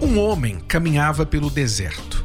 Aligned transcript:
Um 0.00 0.18
homem 0.20 0.60
caminhava 0.60 1.26
pelo 1.26 1.50
deserto. 1.50 2.24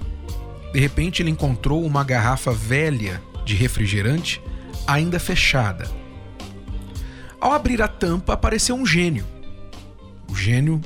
De 0.72 0.80
repente, 0.80 1.22
ele 1.22 1.32
encontrou 1.32 1.84
uma 1.84 2.04
garrafa 2.04 2.52
velha 2.52 3.22
de 3.44 3.56
refrigerante, 3.56 4.42
ainda 4.86 5.20
fechada. 5.20 5.90
Ao 7.42 7.52
abrir 7.52 7.82
a 7.82 7.88
tampa, 7.88 8.34
apareceu 8.34 8.76
um 8.76 8.86
gênio. 8.86 9.26
O 10.30 10.36
gênio 10.36 10.80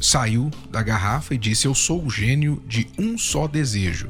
saiu 0.00 0.50
da 0.70 0.82
garrafa 0.82 1.34
e 1.34 1.38
disse: 1.38 1.66
Eu 1.66 1.74
sou 1.74 2.04
o 2.04 2.10
gênio 2.10 2.62
de 2.66 2.86
um 2.96 3.18
só 3.18 3.48
desejo, 3.48 4.08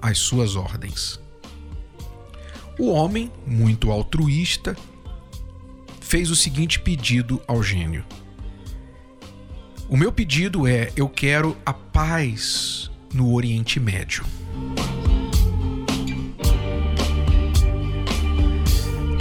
as 0.00 0.18
suas 0.18 0.54
ordens. 0.54 1.20
O 2.78 2.90
homem, 2.90 3.30
muito 3.46 3.90
altruísta, 3.90 4.76
fez 6.00 6.30
o 6.30 6.36
seguinte 6.36 6.78
pedido 6.78 7.42
ao 7.46 7.62
gênio: 7.62 8.04
O 9.88 9.96
meu 9.96 10.10
pedido 10.10 10.66
é: 10.66 10.90
eu 10.96 11.08
quero 11.08 11.56
a 11.64 11.72
paz 11.72 12.90
no 13.14 13.32
Oriente 13.32 13.78
Médio. 13.78 14.24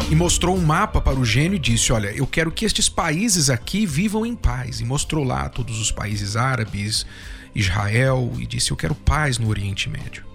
E 0.09 0.15
mostrou 0.15 0.55
um 0.55 0.61
mapa 0.61 0.99
para 0.99 1.19
o 1.19 1.25
gênio 1.25 1.55
e 1.55 1.59
disse: 1.59 1.93
Olha, 1.93 2.09
eu 2.09 2.25
quero 2.25 2.51
que 2.51 2.65
estes 2.65 2.89
países 2.89 3.49
aqui 3.49 3.85
vivam 3.85 4.25
em 4.25 4.35
paz. 4.35 4.79
E 4.79 4.85
mostrou 4.85 5.23
lá 5.23 5.49
todos 5.49 5.79
os 5.79 5.91
países 5.91 6.35
árabes, 6.35 7.05
Israel, 7.53 8.33
e 8.39 8.47
disse: 8.47 8.71
Eu 8.71 8.77
quero 8.77 8.95
paz 8.95 9.37
no 9.37 9.49
Oriente 9.49 9.87
Médio. 9.87 10.25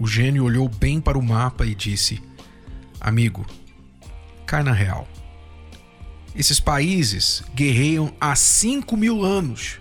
O 0.00 0.06
gênio 0.06 0.44
olhou 0.44 0.68
bem 0.68 1.00
para 1.00 1.18
o 1.18 1.22
mapa 1.22 1.64
e 1.64 1.76
disse: 1.76 2.20
Amigo, 3.00 3.46
cai 4.46 4.64
na 4.64 4.72
real. 4.72 5.06
Esses 6.34 6.60
países 6.60 7.42
guerreiam 7.54 8.12
há 8.20 8.34
5 8.36 8.96
mil 8.96 9.24
anos. 9.24 9.78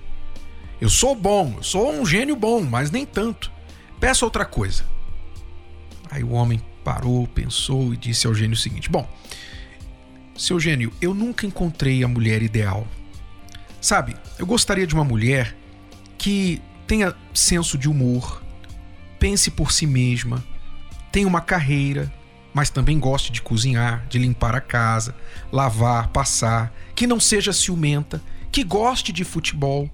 Eu 0.81 0.89
sou 0.89 1.13
bom, 1.15 1.55
eu 1.57 1.63
sou 1.63 1.91
um 1.91 2.05
gênio 2.05 2.35
bom, 2.35 2.61
mas 2.61 2.89
nem 2.89 3.05
tanto. 3.05 3.51
Peça 3.99 4.25
outra 4.25 4.45
coisa. 4.45 4.85
Aí 6.09 6.23
o 6.23 6.31
homem 6.31 6.61
parou, 6.83 7.27
pensou 7.27 7.93
e 7.93 7.97
disse 7.97 8.25
ao 8.25 8.33
gênio 8.33 8.53
o 8.53 8.59
seguinte: 8.59 8.89
Bom, 8.89 9.07
seu 10.35 10.59
gênio, 10.59 10.91
eu 11.01 11.13
nunca 11.13 11.45
encontrei 11.45 12.03
a 12.03 12.07
mulher 12.07 12.41
ideal. 12.41 12.87
Sabe, 13.81 14.15
eu 14.37 14.45
gostaria 14.45 14.87
de 14.87 14.93
uma 14.93 15.03
mulher 15.03 15.55
que 16.17 16.61
tenha 16.87 17.15
senso 17.33 17.77
de 17.77 17.87
humor, 17.87 18.41
pense 19.19 19.51
por 19.51 19.71
si 19.71 19.85
mesma, 19.85 20.43
tenha 21.11 21.27
uma 21.27 21.41
carreira, 21.41 22.11
mas 22.53 22.69
também 22.69 22.99
goste 22.99 23.31
de 23.31 23.41
cozinhar, 23.41 24.05
de 24.09 24.17
limpar 24.17 24.55
a 24.55 24.61
casa, 24.61 25.15
lavar, 25.51 26.09
passar, 26.09 26.73
que 26.95 27.07
não 27.07 27.19
seja 27.19 27.53
ciumenta, 27.53 28.21
que 28.51 28.63
goste 28.63 29.11
de 29.11 29.23
futebol, 29.23 29.89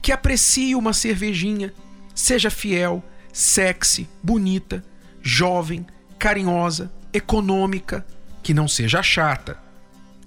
que 0.00 0.12
aprecie 0.12 0.74
uma 0.74 0.92
cervejinha, 0.92 1.72
seja 2.14 2.50
fiel, 2.50 3.04
sexy, 3.32 4.08
bonita, 4.22 4.84
jovem, 5.22 5.86
carinhosa, 6.18 6.90
econômica, 7.12 8.06
que 8.42 8.54
não 8.54 8.66
seja 8.66 9.02
chata, 9.02 9.58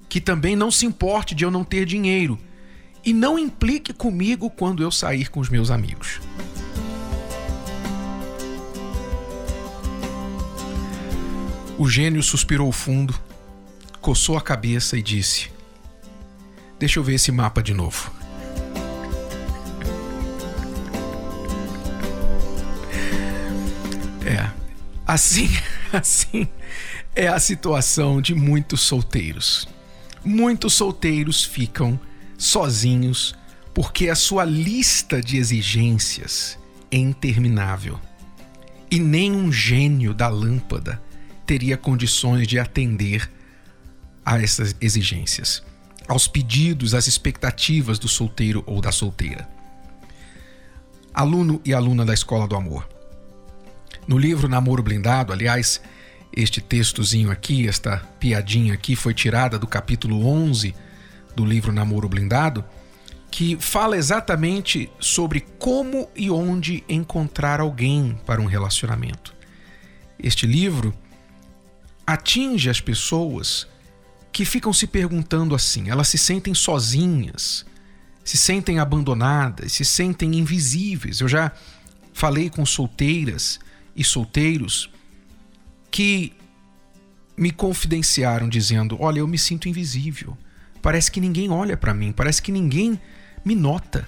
que 0.08 0.22
também 0.22 0.56
não 0.56 0.70
se 0.70 0.86
importe 0.86 1.34
de 1.34 1.44
eu 1.44 1.52
não 1.52 1.64
ter 1.64 1.86
dinheiro 1.86 2.38
e 3.04 3.14
não 3.14 3.40
implique 3.40 3.94
comigo 3.94 4.50
quando 4.50 4.84
eu 4.84 4.92
sair 4.92 5.30
com 5.30 5.40
os 5.40 5.50
meus 5.50 5.72
amigos. 5.72 6.20
O 11.82 11.90
gênio 11.90 12.22
suspirou 12.22 12.72
fundo, 12.72 13.20
coçou 14.02 14.38
a 14.38 14.42
cabeça 14.42 15.00
e 15.00 15.02
disse: 15.02 15.50
Deixa 16.78 17.00
eu 17.00 17.04
ver 17.04 17.16
esse 17.16 17.32
mapa 17.32 17.64
de 17.64 17.74
novo. 17.74 18.12
É, 24.24 24.48
assim, 25.08 25.50
assim 25.92 26.48
é 27.16 27.28
a 27.28 27.40
situação 27.40 28.22
de 28.22 28.36
muitos 28.36 28.82
solteiros. 28.82 29.68
Muitos 30.24 30.76
solteiros 30.76 31.44
ficam 31.44 32.00
sozinhos 32.38 33.34
porque 33.74 34.08
a 34.08 34.16
sua 34.16 34.46
lista 34.46 35.20
de 35.20 35.38
exigências 35.38 36.60
é 36.92 36.98
interminável. 36.98 38.00
E 38.92 39.00
nem 39.00 39.32
um 39.32 39.52
gênio 39.52 40.14
da 40.14 40.28
lâmpada 40.28 41.02
teria 41.46 41.78
condições 41.78 42.48
de 42.48 42.60
atender 42.60 43.30
a 44.26 44.42
essas 44.42 44.76
exigências, 44.80 45.64
aos 46.08 46.28
pedidos, 46.28 46.94
às 46.94 47.08
expectativas 47.08 47.98
do 47.98 48.08
solteiro 48.08 48.64
ou 48.66 48.82
da 48.82 48.92
solteira. 48.92 49.48
Aluno 51.14 51.62
e 51.66 51.74
aluna 51.74 52.06
da 52.06 52.14
Escola 52.14 52.48
do 52.48 52.56
Amor. 52.56 52.88
No 54.08 54.18
livro 54.18 54.48
Namoro 54.48 54.82
Blindado, 54.82 55.34
aliás, 55.34 55.82
este 56.36 56.62
textozinho 56.62 57.30
aqui, 57.30 57.68
esta 57.68 57.98
piadinha 58.20 58.74
aqui, 58.74 58.96
foi 58.96 59.14
tirada 59.14 59.60
do 59.60 59.68
capítulo 59.68 60.26
11 60.26 60.74
do 61.36 61.46
livro 61.46 61.72
Namoro 61.72 62.08
Blindado, 62.08 62.64
que 63.30 63.58
fala 63.60 63.98
exatamente 63.98 64.90
sobre 65.00 65.42
como 65.58 66.10
e 66.16 66.30
onde 66.30 66.84
encontrar 66.88 67.60
alguém 67.60 68.18
para 68.26 68.42
um 68.42 68.46
relacionamento. 68.46 69.34
Este 70.22 70.46
livro 70.46 70.94
atinge 72.06 72.70
as 72.70 72.82
pessoas 72.82 73.68
que 74.32 74.46
ficam 74.46 74.72
se 74.72 74.88
perguntando 74.88 75.54
assim, 75.54 75.90
elas 75.90 76.08
se 76.08 76.18
sentem 76.18 76.54
sozinhas, 76.54 77.66
se 78.24 78.38
sentem 78.38 78.80
abandonadas, 78.80 79.74
se 79.74 79.84
sentem 79.84 80.36
invisíveis. 80.36 81.20
Eu 81.20 81.28
já 81.28 81.52
falei 82.14 82.50
com 82.50 82.66
solteiras 82.66 83.60
e 83.96 84.04
solteiros 84.04 84.90
que 85.90 86.34
me 87.36 87.52
confidenciaram 87.52 88.48
dizendo: 88.48 88.98
"Olha, 89.00 89.20
eu 89.20 89.28
me 89.28 89.38
sinto 89.38 89.68
invisível. 89.68 90.38
Parece 90.82 91.12
que 91.12 91.20
ninguém 91.20 91.50
olha 91.50 91.76
para 91.76 91.94
mim, 91.94 92.12
parece 92.12 92.42
que 92.42 92.52
ninguém 92.52 93.00
me 93.44 93.56
nota". 93.56 94.08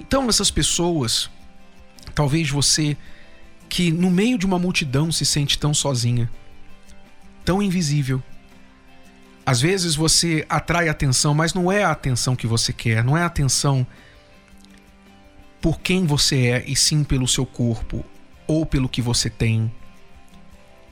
Então, 0.00 0.28
essas 0.28 0.50
pessoas, 0.50 1.30
talvez 2.14 2.50
você 2.50 2.96
que 3.68 3.92
no 3.92 4.10
meio 4.10 4.38
de 4.38 4.46
uma 4.46 4.58
multidão 4.58 5.12
se 5.12 5.26
sente 5.26 5.58
tão 5.58 5.74
sozinha, 5.74 6.30
tão 7.48 7.62
invisível. 7.62 8.22
Às 9.46 9.58
vezes 9.58 9.94
você 9.94 10.44
atrai 10.50 10.86
atenção, 10.90 11.32
mas 11.32 11.54
não 11.54 11.72
é 11.72 11.82
a 11.82 11.90
atenção 11.90 12.36
que 12.36 12.46
você 12.46 12.74
quer, 12.74 13.02
não 13.02 13.16
é 13.16 13.22
a 13.22 13.26
atenção 13.26 13.86
por 15.58 15.80
quem 15.80 16.04
você 16.04 16.48
é, 16.48 16.64
e 16.66 16.76
sim 16.76 17.02
pelo 17.02 17.26
seu 17.26 17.46
corpo 17.46 18.04
ou 18.46 18.66
pelo 18.66 18.86
que 18.86 19.00
você 19.00 19.30
tem. 19.30 19.72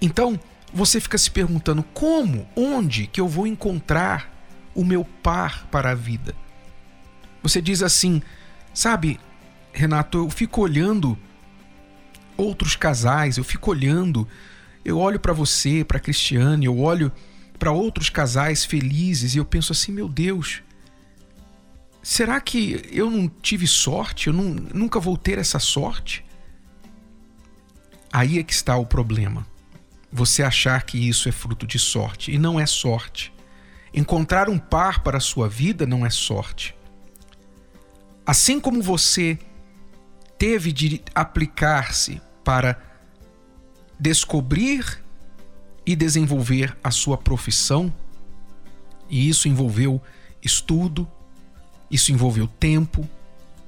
Então, 0.01 0.41
você 0.73 0.99
fica 0.99 1.19
se 1.19 1.31
perguntando 1.31 1.83
como, 1.93 2.49
onde 2.57 3.07
que 3.07 3.21
eu 3.21 3.29
vou 3.29 3.47
encontrar 3.47 4.35
o 4.75 4.83
meu 4.83 5.05
par 5.05 5.67
para 5.67 5.91
a 5.91 5.95
vida? 5.95 6.35
Você 7.43 7.61
diz 7.61 7.83
assim, 7.83 8.23
sabe, 8.73 9.21
Renato, 9.75 10.17
eu 10.17 10.31
fico 10.31 10.63
olhando 10.63 11.19
outros 12.35 12.77
casais, 12.77 13.37
eu 13.37 13.45
fico 13.45 13.71
olhando 13.71 14.27
eu 14.87 15.01
olho 15.01 15.19
para 15.19 15.33
você, 15.33 15.83
para 15.83 15.99
Cristiane, 15.99 16.67
eu 16.67 16.79
olho 16.79 17.11
para 17.59 17.73
outros 17.73 18.09
casais 18.09 18.65
felizes 18.65 19.35
e 19.35 19.39
eu 19.39 19.45
penso 19.45 19.73
assim, 19.73 19.91
meu 19.91 20.09
Deus, 20.09 20.63
será 22.01 22.41
que 22.41 22.89
eu 22.93 23.11
não 23.11 23.27
tive 23.27 23.67
sorte? 23.67 24.29
Eu 24.29 24.33
não, 24.33 24.45
nunca 24.45 25.01
vou 25.01 25.17
ter 25.17 25.39
essa 25.39 25.59
sorte? 25.59 26.25
Aí 28.13 28.39
é 28.39 28.45
que 28.45 28.53
está 28.53 28.77
o 28.77 28.87
problema. 28.87 29.45
Você 30.13 30.45
achar 30.45 30.81
que 30.85 30.97
isso 30.97 31.29
é 31.29 31.33
fruto 31.33 31.67
de 31.67 31.81
sorte 31.81 32.31
e 32.31 32.39
não 32.39 32.61
é 32.61 32.65
sorte. 32.65 33.35
Encontrar 33.93 34.49
um 34.49 34.57
par 34.57 35.01
para 35.01 35.17
a 35.17 35.21
sua 35.21 35.49
vida 35.49 35.85
não 35.85 36.07
é 36.07 36.11
sorte. 36.11 36.77
Assim 38.25 38.61
como 38.61 38.81
você 38.81 39.37
teve 40.39 40.71
de 40.71 41.03
aplicar-se 41.13 42.23
para 42.45 42.86
descobrir 43.99 45.03
e 45.85 45.95
desenvolver 45.95 46.77
a 46.83 46.91
sua 46.91 47.17
profissão, 47.17 47.93
e 49.09 49.29
isso 49.29 49.49
envolveu 49.49 50.03
estudo, 50.43 51.09
isso 51.91 52.13
envolveu 52.13 52.47
tempo, 52.47 53.09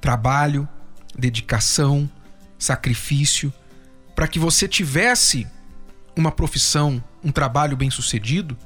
trabalho, 0.00 0.68
dedicação, 1.16 2.10
sacrifício, 2.58 3.52
para 4.14 4.26
que 4.26 4.38
você 4.38 4.66
tivesse 4.66 5.46
uma 6.16 6.32
profissão, 6.32 7.02
um 7.22 7.30
trabalho 7.30 7.76
bem-sucedido, 7.76 8.56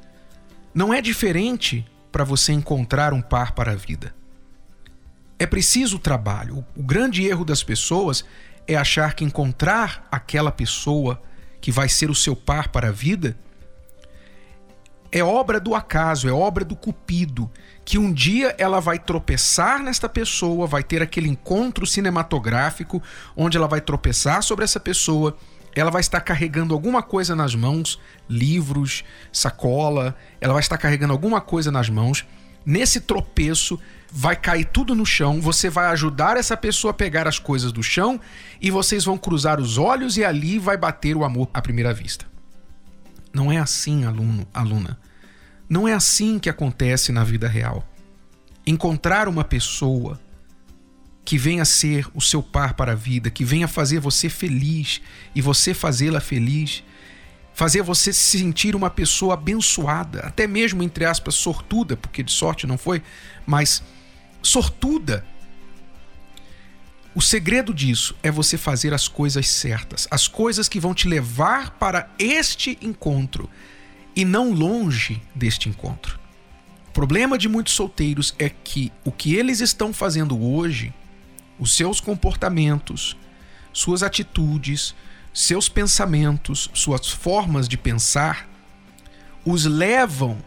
não 0.73 0.91
é 0.91 0.99
diferente 0.99 1.85
para 2.11 2.23
você 2.23 2.51
encontrar 2.51 3.13
um 3.13 3.21
par 3.21 3.51
para 3.51 3.71
a 3.71 3.75
vida. 3.75 4.15
É 5.37 5.45
preciso 5.45 5.99
trabalho. 5.99 6.65
O 6.75 6.81
grande 6.81 7.25
erro 7.25 7.45
das 7.45 7.63
pessoas 7.63 8.25
é 8.67 8.75
achar 8.75 9.13
que 9.13 9.23
encontrar 9.23 10.07
aquela 10.11 10.51
pessoa 10.51 11.21
que 11.63 11.71
vai 11.71 11.87
ser 11.87 12.09
o 12.09 12.15
seu 12.15 12.35
par 12.35 12.67
para 12.67 12.89
a 12.89 12.91
vida 12.91 13.37
é 15.09 15.23
obra 15.23 15.61
do 15.61 15.73
acaso, 15.73 16.27
é 16.27 16.31
obra 16.33 16.65
do 16.65 16.75
cupido, 16.75 17.49
que 17.85 17.97
um 17.97 18.11
dia 18.11 18.53
ela 18.57 18.81
vai 18.81 18.99
tropeçar 18.99 19.81
nesta 19.81 20.09
pessoa, 20.09 20.67
vai 20.67 20.83
ter 20.83 21.01
aquele 21.01 21.29
encontro 21.29 21.85
cinematográfico 21.85 23.01
onde 23.33 23.55
ela 23.55 23.67
vai 23.67 23.79
tropeçar 23.79 24.43
sobre 24.43 24.65
essa 24.65 24.79
pessoa, 24.79 25.37
ela 25.73 25.89
vai 25.89 26.01
estar 26.01 26.19
carregando 26.19 26.73
alguma 26.73 27.01
coisa 27.01 27.33
nas 27.33 27.55
mãos, 27.55 27.97
livros, 28.27 29.05
sacola, 29.31 30.17
ela 30.41 30.51
vai 30.51 30.61
estar 30.61 30.77
carregando 30.77 31.13
alguma 31.13 31.39
coisa 31.39 31.71
nas 31.71 31.89
mãos. 31.89 32.25
Nesse 32.65 33.01
tropeço, 33.01 33.79
vai 34.15 34.35
cair 34.35 34.65
tudo 34.65 34.93
no 34.93 35.05
chão, 35.05 35.41
você 35.41 35.71
vai 35.71 35.87
ajudar 35.87 36.37
essa 36.37 36.55
pessoa 36.55 36.91
a 36.91 36.93
pegar 36.93 37.27
as 37.27 37.39
coisas 37.39 37.71
do 37.71 37.81
chão 37.81 38.21
e 38.61 38.69
vocês 38.69 39.03
vão 39.03 39.17
cruzar 39.17 39.59
os 39.59 39.79
olhos 39.79 40.17
e 40.17 40.23
ali 40.23 40.59
vai 40.59 40.77
bater 40.77 41.17
o 41.17 41.23
amor 41.23 41.49
à 41.51 41.59
primeira 41.59 41.91
vista. 41.91 42.25
Não 43.33 43.51
é 43.51 43.57
assim, 43.57 44.05
aluno, 44.05 44.47
aluna. 44.53 44.99
Não 45.67 45.87
é 45.87 45.93
assim 45.93 46.37
que 46.37 46.49
acontece 46.49 47.11
na 47.11 47.23
vida 47.23 47.47
real. 47.47 47.83
Encontrar 48.67 49.27
uma 49.27 49.43
pessoa 49.43 50.19
que 51.25 51.35
venha 51.35 51.65
ser 51.65 52.07
o 52.13 52.21
seu 52.21 52.43
par 52.43 52.75
para 52.75 52.91
a 52.91 52.95
vida, 52.95 53.31
que 53.31 53.43
venha 53.43 53.67
fazer 53.67 53.99
você 53.99 54.29
feliz 54.29 55.01
e 55.33 55.41
você 55.41 55.73
fazê-la 55.73 56.19
feliz, 56.19 56.83
fazer 57.53 57.81
você 57.83 58.11
se 58.11 58.39
sentir 58.39 58.75
uma 58.75 58.89
pessoa 58.89 59.35
abençoada, 59.35 60.21
até 60.21 60.47
mesmo 60.47 60.81
entre 60.81 61.05
aspas 61.05 61.35
sortuda, 61.35 61.95
porque 61.95 62.23
de 62.23 62.31
sorte 62.31 62.65
não 62.65 62.77
foi, 62.77 63.01
mas 63.45 63.83
sortuda. 64.41 65.25
O 67.15 67.21
segredo 67.21 67.73
disso 67.73 68.15
é 68.23 68.31
você 68.31 68.57
fazer 68.57 68.91
as 68.91 69.07
coisas 69.07 69.47
certas, 69.47 70.07
as 70.09 70.27
coisas 70.27 70.67
que 70.67 70.79
vão 70.79 70.95
te 70.95 71.07
levar 71.07 71.71
para 71.71 72.09
este 72.17 72.77
encontro 72.81 73.47
e 74.15 74.25
não 74.25 74.51
longe 74.51 75.21
deste 75.35 75.69
encontro. 75.69 76.19
O 76.89 76.91
problema 76.91 77.37
de 77.37 77.47
muitos 77.47 77.73
solteiros 77.73 78.33
é 78.39 78.49
que 78.49 78.91
o 79.03 79.11
que 79.11 79.35
eles 79.35 79.59
estão 79.59 79.93
fazendo 79.93 80.43
hoje, 80.43 80.91
os 81.59 81.75
seus 81.75 81.99
comportamentos, 81.99 83.15
suas 83.71 84.01
atitudes, 84.01 84.95
seus 85.33 85.67
pensamentos, 85.67 86.69
suas 86.73 87.09
formas 87.09 87.67
de 87.67 87.77
pensar, 87.77 88.47
os 89.43 89.65
levam 89.65 90.37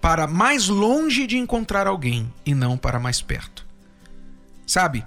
para 0.00 0.26
mais 0.26 0.66
longe 0.68 1.26
de 1.26 1.36
encontrar 1.36 1.86
alguém 1.86 2.32
e 2.44 2.54
não 2.54 2.76
para 2.76 2.98
mais 2.98 3.20
perto. 3.20 3.66
Sabe? 4.66 5.04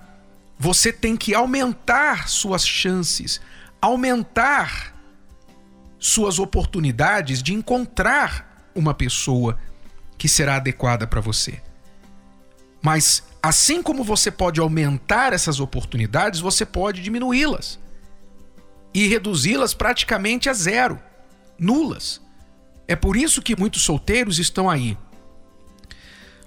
Você 0.57 0.93
tem 0.93 1.17
que 1.17 1.33
aumentar 1.33 2.29
suas 2.29 2.65
chances, 2.65 3.41
aumentar 3.81 4.93
suas 5.99 6.37
oportunidades 6.39 7.41
de 7.41 7.53
encontrar 7.53 8.69
uma 8.75 8.93
pessoa 8.93 9.57
que 10.17 10.29
será 10.29 10.57
adequada 10.57 11.07
para 11.07 11.19
você. 11.19 11.61
Mas 12.81 13.23
assim 13.41 13.81
como 13.81 14.03
você 14.03 14.29
pode 14.29 14.61
aumentar 14.61 15.33
essas 15.33 15.59
oportunidades, 15.59 16.39
você 16.39 16.65
pode 16.65 17.01
diminuí-las 17.01 17.79
e 18.95 19.09
reduzi-las 19.09 19.73
praticamente 19.73 20.49
a 20.49 20.53
zero, 20.53 20.97
nulas. 21.59 22.21
É 22.87 22.95
por 22.95 23.17
isso 23.17 23.41
que 23.41 23.53
muitos 23.53 23.81
solteiros 23.81 24.39
estão 24.39 24.69
aí. 24.69 24.97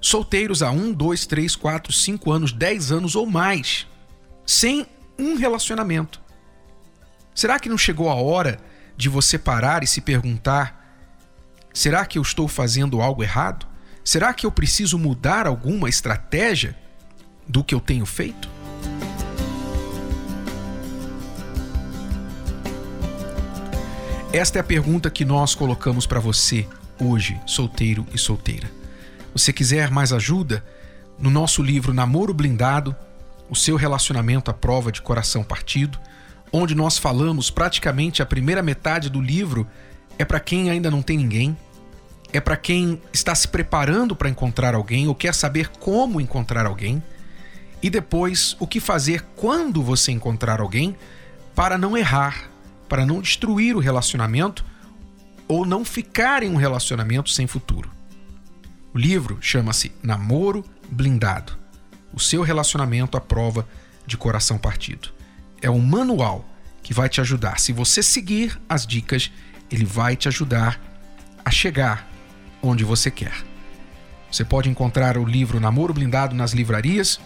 Solteiros 0.01 0.63
há 0.63 0.71
um, 0.71 0.91
dois, 0.91 1.27
três, 1.27 1.55
quatro, 1.55 1.93
cinco 1.93 2.33
anos, 2.33 2.51
dez 2.51 2.91
anos 2.91 3.15
ou 3.15 3.27
mais, 3.27 3.87
sem 4.47 4.87
um 5.19 5.35
relacionamento. 5.35 6.23
Será 7.35 7.61
que 7.61 7.69
não 7.69 7.77
chegou 7.77 8.09
a 8.09 8.15
hora 8.15 8.59
de 8.97 9.11
você 9.11 9.39
parar 9.39 9.83
e 9.83 9.87
se 9.87 10.01
perguntar: 10.01 10.97
será 11.75 12.07
que 12.07 12.17
eu 12.17 12.23
estou 12.23 12.49
fazendo 12.49 13.03
algo 13.03 13.23
errado? 13.23 13.67
Será 14.03 14.33
que 14.33 14.47
eu 14.47 14.51
preciso 14.51 14.99
mudar 14.99 15.47
alguma 15.47 15.87
estratégia 15.87 16.75
do 17.47 17.63
que 17.63 17.75
eu 17.75 17.81
tenho 17.81 18.07
feito? 18.07 18.49
Esta 24.33 24.59
é 24.59 24.61
a 24.61 24.65
pergunta 24.65 25.09
que 25.09 25.25
nós 25.25 25.55
colocamos 25.55 26.07
para 26.07 26.21
você 26.21 26.69
hoje, 27.01 27.41
solteiro 27.47 28.07
e 28.13 28.19
solteira. 28.19 28.71
Você 29.33 29.55
quiser 29.55 29.91
mais 29.91 30.13
ajuda? 30.13 30.63
No 31.19 31.31
nosso 31.31 31.63
livro 31.63 31.95
Namoro 31.95 32.35
Blindado, 32.35 32.95
o 33.49 33.57
seu 33.57 33.75
relacionamento 33.75 34.51
à 34.51 34.55
prova 34.55 34.93
de 34.93 35.01
coração 35.01 35.43
partido, 35.43 35.99
onde 36.53 36.75
nós 36.75 36.99
falamos 36.99 37.51
praticamente 37.51 38.21
a 38.21 38.27
primeira 38.27 38.63
metade 38.63 39.09
do 39.09 39.19
livro 39.19 39.67
é 40.19 40.27
para 40.27 40.41
quem 40.41 40.69
ainda 40.69 40.91
não 40.91 41.01
tem 41.01 41.17
ninguém, 41.17 41.57
é 42.31 42.39
para 42.39 42.57
quem 42.57 43.01
está 43.11 43.35
se 43.35 43.49
preparando 43.49 44.15
para 44.15 44.29
encontrar 44.29 44.75
alguém 44.75 45.09
ou 45.09 45.15
quer 45.15 45.35
saber 45.35 45.69
como 45.69 46.21
encontrar 46.21 46.67
alguém, 46.67 47.03
e 47.83 47.89
depois 47.89 48.55
o 48.61 48.67
que 48.67 48.79
fazer 48.79 49.25
quando 49.35 49.83
você 49.83 50.13
encontrar 50.13 50.61
alguém 50.61 50.95
para 51.55 51.79
não 51.79 51.97
errar, 51.97 52.51
para 52.89 53.07
não 53.07 53.21
destruir 53.21 53.77
o 53.77 53.81
relacionamento 53.81 54.65
ou 55.47 55.65
não 55.65 55.85
ficar 55.85 56.43
em 56.43 56.51
um 56.51 56.57
relacionamento 56.57 57.31
sem 57.31 57.47
futuro. 57.47 57.91
O 58.95 58.99
livro 58.99 59.39
chama-se 59.41 59.93
Namoro 60.03 60.65
Blindado 60.91 61.59
o 62.13 62.21
seu 62.21 62.43
relacionamento 62.43 63.17
à 63.17 63.21
prova 63.21 63.67
de 64.07 64.17
coração 64.17 64.59
partido 64.59 65.11
é 65.61 65.71
um 65.71 65.81
manual 65.81 66.49
que 66.83 66.95
vai 66.95 67.09
te 67.09 67.21
ajudar. 67.21 67.59
Se 67.61 67.73
você 67.73 68.03
seguir 68.03 68.61
as 68.69 68.87
dicas, 68.87 69.31
ele 69.71 69.85
vai 69.85 70.17
te 70.17 70.29
ajudar 70.29 70.81
a 71.45 71.51
chegar 71.51 72.09
onde 72.63 72.85
você 72.85 73.11
quer. 73.11 73.35
Você 74.31 74.45
pode 74.45 74.69
encontrar 74.69 75.17
o 75.17 75.25
livro 75.25 75.59
Namoro 75.61 75.95
Blindado 75.95 76.35
nas 76.35 76.53
livrarias 76.53 77.21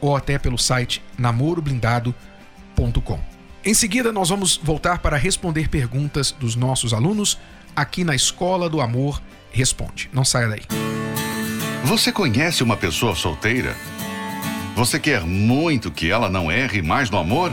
ou 0.00 0.16
até 0.16 0.38
pelo 0.38 0.58
site 0.58 1.02
namoroblindado.com. 1.18 3.37
Em 3.68 3.74
seguida, 3.74 4.10
nós 4.10 4.30
vamos 4.30 4.56
voltar 4.56 5.00
para 5.00 5.18
responder 5.18 5.68
perguntas 5.68 6.32
dos 6.32 6.56
nossos 6.56 6.94
alunos 6.94 7.38
aqui 7.76 8.02
na 8.02 8.14
Escola 8.14 8.66
do 8.66 8.80
Amor 8.80 9.20
Responde. 9.50 10.08
Não 10.10 10.24
saia 10.24 10.48
daí. 10.48 10.62
Você 11.84 12.10
conhece 12.10 12.62
uma 12.62 12.78
pessoa 12.78 13.14
solteira? 13.14 13.76
Você 14.74 14.98
quer 14.98 15.20
muito 15.20 15.90
que 15.90 16.10
ela 16.10 16.30
não 16.30 16.50
erre 16.50 16.80
mais 16.80 17.10
no 17.10 17.18
amor? 17.18 17.52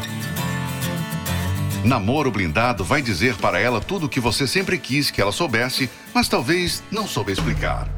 Namoro 1.83 2.31
Blindado 2.31 2.85
vai 2.85 3.01
dizer 3.01 3.35
para 3.35 3.59
ela 3.59 3.81
tudo 3.81 4.05
o 4.05 4.09
que 4.09 4.21
você 4.21 4.47
sempre 4.47 4.77
quis 4.77 5.11
que 5.11 5.21
ela 5.21 5.33
soubesse, 5.33 5.89
mas 6.13 6.29
talvez 6.29 6.81
não 6.89 7.05
soube 7.05 7.33
explicar. 7.33 7.89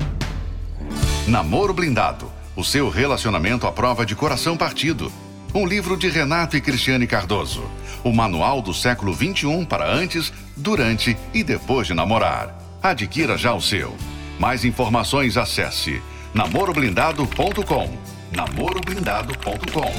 Namoro 1.28 1.72
Blindado 1.72 2.32
o 2.58 2.64
seu 2.64 2.90
relacionamento 2.90 3.68
à 3.68 3.72
prova 3.72 4.04
de 4.04 4.16
coração 4.16 4.58
partido. 4.58 5.12
Um 5.54 5.66
livro 5.66 5.98
de 5.98 6.10
Renato 6.10 6.56
e 6.56 6.62
Cristiane 6.62 7.08
Cardoso. 7.08 7.64
O 8.04 8.12
manual 8.12 8.62
do 8.62 8.74
século 8.74 9.14
21 9.14 9.66
para 9.66 9.92
antes, 9.92 10.32
durante 10.56 11.18
e 11.34 11.44
depois 11.44 11.88
de 11.88 11.94
namorar. 11.94 12.58
Adquira 12.82 13.38
já 13.38 13.54
o 13.54 13.62
seu. 13.62 13.96
Mais 14.40 14.64
informações 14.64 15.38
acesse 15.38 16.02
namoroblindado.com 16.34 18.18
namoroblindado.com. 18.32 19.94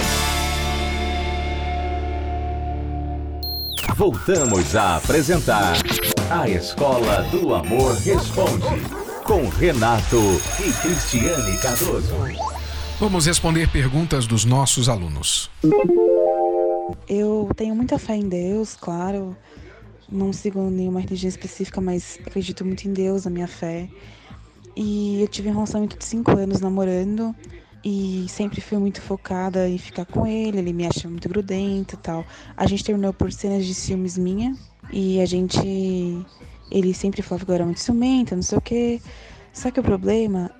Voltamos 3.96 4.76
a 4.76 4.96
apresentar 4.96 5.76
A 6.30 6.48
Escola 6.48 7.22
do 7.30 7.54
Amor 7.54 7.96
Responde, 7.96 8.80
com 9.24 9.48
Renato 9.48 10.40
e 10.60 10.72
Cristiane 10.72 11.56
Cardoso. 11.58 12.57
Vamos 13.00 13.26
responder 13.26 13.70
perguntas 13.70 14.26
dos 14.26 14.44
nossos 14.44 14.88
alunos. 14.88 15.48
Eu 17.08 17.48
tenho 17.54 17.72
muita 17.76 17.96
fé 17.96 18.16
em 18.16 18.28
Deus, 18.28 18.74
claro. 18.74 19.36
Não 20.10 20.32
sigo 20.32 20.68
nenhuma 20.68 20.98
religião 20.98 21.28
específica, 21.28 21.80
mas 21.80 22.18
acredito 22.26 22.64
muito 22.64 22.88
em 22.88 22.92
Deus, 22.92 23.24
na 23.24 23.30
minha 23.30 23.46
fé. 23.46 23.88
E 24.74 25.22
eu 25.22 25.28
tive 25.28 25.48
um 25.48 25.52
relacionamento 25.52 25.96
de 25.96 26.04
cinco 26.04 26.32
anos 26.32 26.60
namorando 26.60 27.32
e 27.84 28.26
sempre 28.28 28.60
fui 28.60 28.78
muito 28.78 29.00
focada 29.00 29.68
em 29.68 29.78
ficar 29.78 30.04
com 30.04 30.26
ele, 30.26 30.58
ele 30.58 30.72
me 30.72 30.84
acha 30.84 31.08
muito 31.08 31.28
grudento 31.28 31.94
e 31.94 31.98
tal. 31.98 32.26
A 32.56 32.66
gente 32.66 32.82
terminou 32.82 33.12
por 33.12 33.32
cenas 33.32 33.64
de 33.64 33.74
ciúmes 33.74 34.18
minha 34.18 34.56
e 34.92 35.20
a 35.20 35.24
gente. 35.24 35.60
Ele 36.68 36.92
sempre 36.92 37.22
falava 37.22 37.44
que 37.44 37.50
eu 37.52 37.54
era 37.54 37.64
muito 37.64 37.78
ciumenta, 37.78 38.34
não 38.34 38.42
sei 38.42 38.58
o 38.58 38.60
quê. 38.60 39.00
Só 39.52 39.70
que 39.70 39.78
o 39.78 39.84
problema 39.84 40.50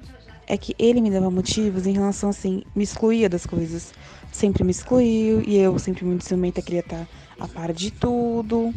é 0.49 0.57
que 0.57 0.75
ele 0.79 1.01
me 1.01 1.11
dava 1.11 1.31
motivos 1.31 1.87
em 1.87 1.93
relação 1.93 2.31
assim, 2.31 2.63
me 2.75 2.83
excluía 2.83 3.29
das 3.29 3.45
coisas. 3.45 3.93
Sempre 4.33 4.65
me 4.65 4.71
excluiu 4.71 5.43
e 5.47 5.57
eu 5.57 5.79
sempre 5.79 6.05
muito 6.05 6.25
ciumenta 6.25 6.63
queria 6.63 6.81
estar 6.81 7.07
a 7.39 7.47
par 7.47 7.73
de 7.73 7.91
tudo, 7.91 8.75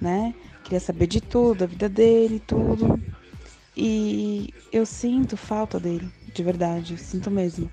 né? 0.00 0.34
Queria 0.62 0.80
saber 0.80 1.06
de 1.06 1.20
tudo, 1.22 1.60
da 1.60 1.66
vida 1.66 1.88
dele, 1.88 2.38
tudo. 2.38 3.02
E 3.74 4.52
eu 4.70 4.84
sinto 4.84 5.36
falta 5.36 5.80
dele, 5.80 6.10
de 6.34 6.42
verdade, 6.42 6.98
sinto 6.98 7.30
mesmo. 7.30 7.70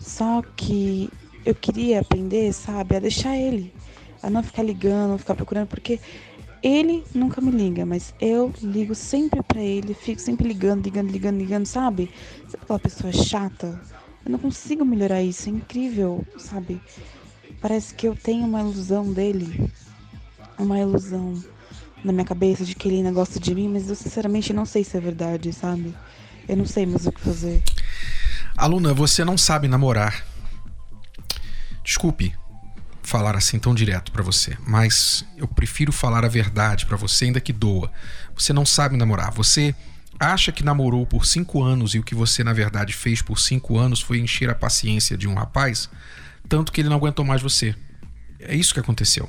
Só 0.00 0.42
que 0.56 1.10
eu 1.44 1.54
queria 1.54 2.00
aprender, 2.00 2.52
sabe, 2.52 2.96
a 2.96 3.00
deixar 3.00 3.36
ele, 3.36 3.74
a 4.22 4.30
não 4.30 4.42
ficar 4.42 4.62
ligando, 4.62 5.18
ficar 5.18 5.34
procurando, 5.34 5.66
porque 5.66 6.00
ele 6.64 7.04
nunca 7.14 7.42
me 7.42 7.50
liga, 7.50 7.84
mas 7.84 8.14
eu 8.18 8.50
ligo 8.62 8.94
sempre 8.94 9.42
para 9.42 9.60
ele, 9.60 9.92
fico 9.92 10.18
sempre 10.18 10.48
ligando, 10.48 10.82
ligando, 10.82 11.10
ligando, 11.10 11.36
ligando, 11.36 11.66
sabe? 11.66 12.10
Sabe 12.48 12.62
aquela 12.62 12.78
pessoa 12.78 13.12
chata? 13.12 13.78
Eu 14.24 14.32
não 14.32 14.38
consigo 14.38 14.82
melhorar 14.82 15.20
isso, 15.20 15.50
é 15.50 15.52
incrível, 15.52 16.26
sabe? 16.38 16.80
Parece 17.60 17.92
que 17.92 18.08
eu 18.08 18.16
tenho 18.16 18.46
uma 18.46 18.62
ilusão 18.62 19.12
dele, 19.12 19.70
uma 20.58 20.80
ilusão 20.80 21.44
na 22.02 22.12
minha 22.14 22.24
cabeça 22.24 22.64
de 22.64 22.74
que 22.74 22.88
ele 22.88 22.96
ainda 22.96 23.12
gosta 23.12 23.38
de 23.38 23.54
mim, 23.54 23.68
mas 23.68 23.90
eu 23.90 23.94
sinceramente 23.94 24.54
não 24.54 24.64
sei 24.64 24.84
se 24.84 24.96
é 24.96 25.00
verdade, 25.00 25.52
sabe? 25.52 25.94
Eu 26.48 26.56
não 26.56 26.64
sei 26.64 26.86
mais 26.86 27.06
o 27.06 27.12
que 27.12 27.20
fazer. 27.20 27.62
Aluna, 28.56 28.94
você 28.94 29.22
não 29.22 29.36
sabe 29.36 29.68
namorar. 29.68 30.24
Desculpe, 31.82 32.34
falar 33.04 33.36
assim 33.36 33.58
tão 33.58 33.74
direto 33.74 34.10
para 34.10 34.22
você, 34.22 34.56
mas 34.66 35.24
eu 35.36 35.46
prefiro 35.46 35.92
falar 35.92 36.24
a 36.24 36.28
verdade 36.28 36.86
para 36.86 36.96
você, 36.96 37.26
ainda 37.26 37.40
que 37.40 37.52
doa. 37.52 37.92
Você 38.34 38.52
não 38.52 38.64
sabe 38.64 38.96
namorar. 38.96 39.30
Você 39.32 39.74
acha 40.18 40.50
que 40.50 40.64
namorou 40.64 41.06
por 41.06 41.26
cinco 41.26 41.62
anos 41.62 41.94
e 41.94 41.98
o 41.98 42.02
que 42.02 42.14
você 42.14 42.42
na 42.42 42.52
verdade 42.52 42.94
fez 42.94 43.20
por 43.20 43.38
cinco 43.38 43.78
anos 43.78 44.00
foi 44.00 44.18
encher 44.18 44.48
a 44.48 44.54
paciência 44.54 45.18
de 45.18 45.28
um 45.28 45.34
rapaz, 45.34 45.88
tanto 46.48 46.72
que 46.72 46.80
ele 46.80 46.88
não 46.88 46.96
aguentou 46.96 47.24
mais 47.24 47.42
você. 47.42 47.76
É 48.40 48.54
isso 48.56 48.72
que 48.72 48.80
aconteceu. 48.80 49.28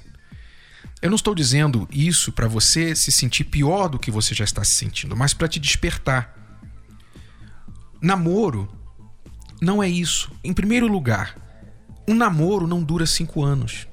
Eu 1.01 1.09
não 1.09 1.15
estou 1.17 1.35
dizendo 1.35 1.87
isso 1.91 2.31
para 2.31 2.47
você 2.47 2.95
se 2.95 3.11
sentir 3.11 3.43
pior 3.43 3.89
do 3.89 3.99
que 3.99 4.09
você 4.09 4.33
já 4.33 4.45
está 4.45 4.63
se 4.63 4.75
sentindo, 4.75 5.15
mas 5.17 5.33
para 5.33 5.49
te 5.49 5.59
despertar. 5.59 6.33
Namoro 8.01 8.71
não 9.61 9.83
é 9.83 9.89
isso. 9.89 10.31
Em 10.43 10.53
primeiro 10.53 10.87
lugar, 10.87 11.44
um 12.07 12.15
namoro 12.15 12.67
não 12.67 12.83
dura 12.83 13.05
cinco 13.05 13.43
anos. 13.43 13.87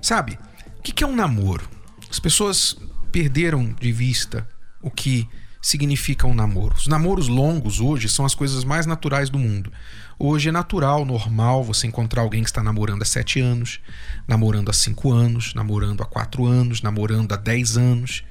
Sabe? 0.00 0.38
O 0.78 0.82
que 0.82 1.02
é 1.02 1.06
um 1.06 1.16
namoro? 1.16 1.68
As 2.10 2.18
pessoas 2.18 2.76
perderam 3.10 3.72
de 3.72 3.92
vista 3.92 4.48
o 4.82 4.90
que 4.90 5.28
significa 5.62 6.26
um 6.26 6.34
namoro. 6.34 6.74
Os 6.74 6.86
namoros 6.86 7.26
longos 7.26 7.80
hoje 7.80 8.06
são 8.08 8.26
as 8.26 8.34
coisas 8.34 8.64
mais 8.64 8.84
naturais 8.84 9.30
do 9.30 9.38
mundo. 9.38 9.72
Hoje 10.18 10.50
é 10.50 10.52
natural, 10.52 11.06
normal 11.06 11.64
você 11.64 11.86
encontrar 11.86 12.20
alguém 12.20 12.42
que 12.42 12.50
está 12.50 12.62
namorando 12.62 13.00
há 13.00 13.04
sete 13.06 13.40
anos, 13.40 13.80
namorando 14.28 14.68
há 14.68 14.74
cinco 14.74 15.10
anos, 15.10 15.54
namorando 15.54 16.02
há 16.02 16.06
quatro 16.06 16.44
anos, 16.44 16.82
namorando 16.82 17.32
há 17.32 17.36
dez 17.36 17.78
anos, 17.78 18.22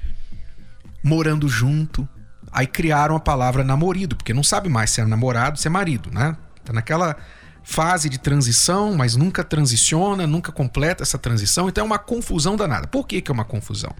morando 1.02 1.48
junto. 1.48 2.08
Aí 2.52 2.68
criaram 2.68 3.16
a 3.16 3.20
palavra 3.20 3.64
namorido, 3.64 4.14
porque 4.14 4.32
não 4.32 4.44
sabe 4.44 4.68
mais 4.68 4.90
se 4.90 5.00
é 5.00 5.04
namorado, 5.04 5.58
se 5.58 5.66
é 5.66 5.70
marido, 5.70 6.10
né? 6.12 6.36
Tá 6.64 6.72
naquela 6.72 7.16
fase 7.64 8.10
de 8.10 8.18
transição, 8.18 8.94
mas 8.94 9.16
nunca 9.16 9.42
transiciona, 9.42 10.26
nunca 10.26 10.52
completa 10.52 11.02
essa 11.02 11.18
transição. 11.18 11.68
Então 11.68 11.82
é 11.82 11.86
uma 11.86 11.98
confusão 11.98 12.54
danada. 12.54 12.86
Por 12.86 13.06
que, 13.06 13.22
que 13.22 13.30
é 13.30 13.34
uma 13.34 13.44
confusão? 13.44 13.92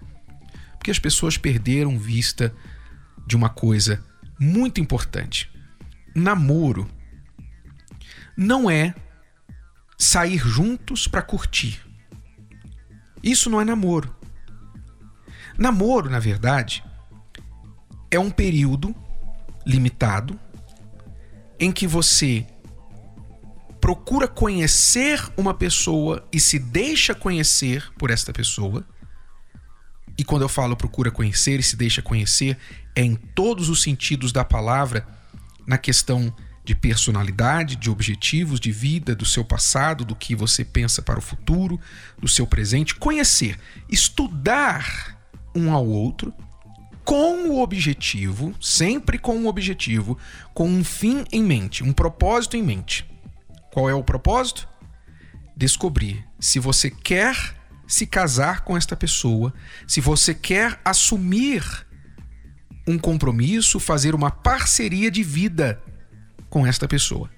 Porque 0.77 0.91
as 0.91 0.99
pessoas 0.99 1.35
perderam 1.35 1.97
vista 1.97 2.53
de 3.25 3.35
uma 3.35 3.49
coisa 3.49 4.01
muito 4.39 4.79
importante. 4.79 5.51
Namoro 6.15 6.87
não 8.37 8.69
é 8.69 8.93
sair 9.97 10.37
juntos 10.37 11.07
para 11.07 11.23
curtir. 11.23 11.81
Isso 13.23 13.49
não 13.49 13.59
é 13.59 13.65
namoro. 13.65 14.15
Namoro, 15.57 16.09
na 16.09 16.19
verdade, 16.19 16.83
é 18.11 18.19
um 18.19 18.29
período 18.29 18.93
limitado 19.65 20.39
em 21.59 21.71
que 21.71 21.87
você 21.87 22.45
procura 23.85 24.27
conhecer 24.27 25.23
uma 25.37 25.53
pessoa 25.53 26.27
e 26.33 26.39
se 26.39 26.57
deixa 26.57 27.13
conhecer 27.13 27.87
por 27.99 28.09
esta 28.09 28.33
pessoa. 28.33 28.83
E 30.17 30.23
quando 30.23 30.41
eu 30.41 30.49
falo 30.49 30.75
procura 30.75 31.11
conhecer 31.11 31.59
e 31.59 31.63
se 31.63 31.75
deixa 31.75 32.01
conhecer, 32.01 32.57
é 32.95 33.03
em 33.03 33.13
todos 33.13 33.69
os 33.69 33.83
sentidos 33.83 34.31
da 34.31 34.43
palavra, 34.43 35.07
na 35.67 35.77
questão 35.77 36.35
de 36.63 36.73
personalidade, 36.73 37.75
de 37.75 37.91
objetivos 37.91 38.59
de 38.59 38.71
vida, 38.71 39.15
do 39.15 39.23
seu 39.23 39.45
passado, 39.45 40.03
do 40.03 40.15
que 40.15 40.35
você 40.35 40.65
pensa 40.65 41.03
para 41.03 41.19
o 41.19 41.21
futuro, 41.21 41.79
do 42.19 42.27
seu 42.27 42.47
presente. 42.47 42.95
Conhecer, 42.95 43.55
estudar 43.87 45.15
um 45.53 45.71
ao 45.71 45.85
outro 45.85 46.33
com 47.03 47.49
o 47.49 47.61
objetivo, 47.61 48.51
sempre 48.59 49.19
com 49.19 49.37
um 49.37 49.45
objetivo, 49.45 50.17
com 50.55 50.67
um 50.67 50.83
fim 50.83 51.23
em 51.31 51.43
mente, 51.43 51.83
um 51.83 51.93
propósito 51.93 52.57
em 52.57 52.63
mente. 52.63 53.13
Qual 53.75 53.89
é 53.89 53.93
o 53.93 54.01
propósito? 54.01 54.69
Descobrir 55.53 56.25
se 56.39 56.59
você 56.59 56.89
quer 56.89 57.35
se 57.85 58.07
casar 58.07 58.61
com 58.61 58.77
esta 58.77 58.95
pessoa, 58.95 59.53
se 59.85 59.99
você 59.99 60.33
quer 60.33 60.79
assumir 60.85 61.61
um 62.87 62.97
compromisso, 62.97 63.77
fazer 63.77 64.15
uma 64.15 64.31
parceria 64.31 65.11
de 65.11 65.23
vida 65.23 65.83
com 66.49 66.65
esta 66.65 66.87
pessoa. 66.87 67.29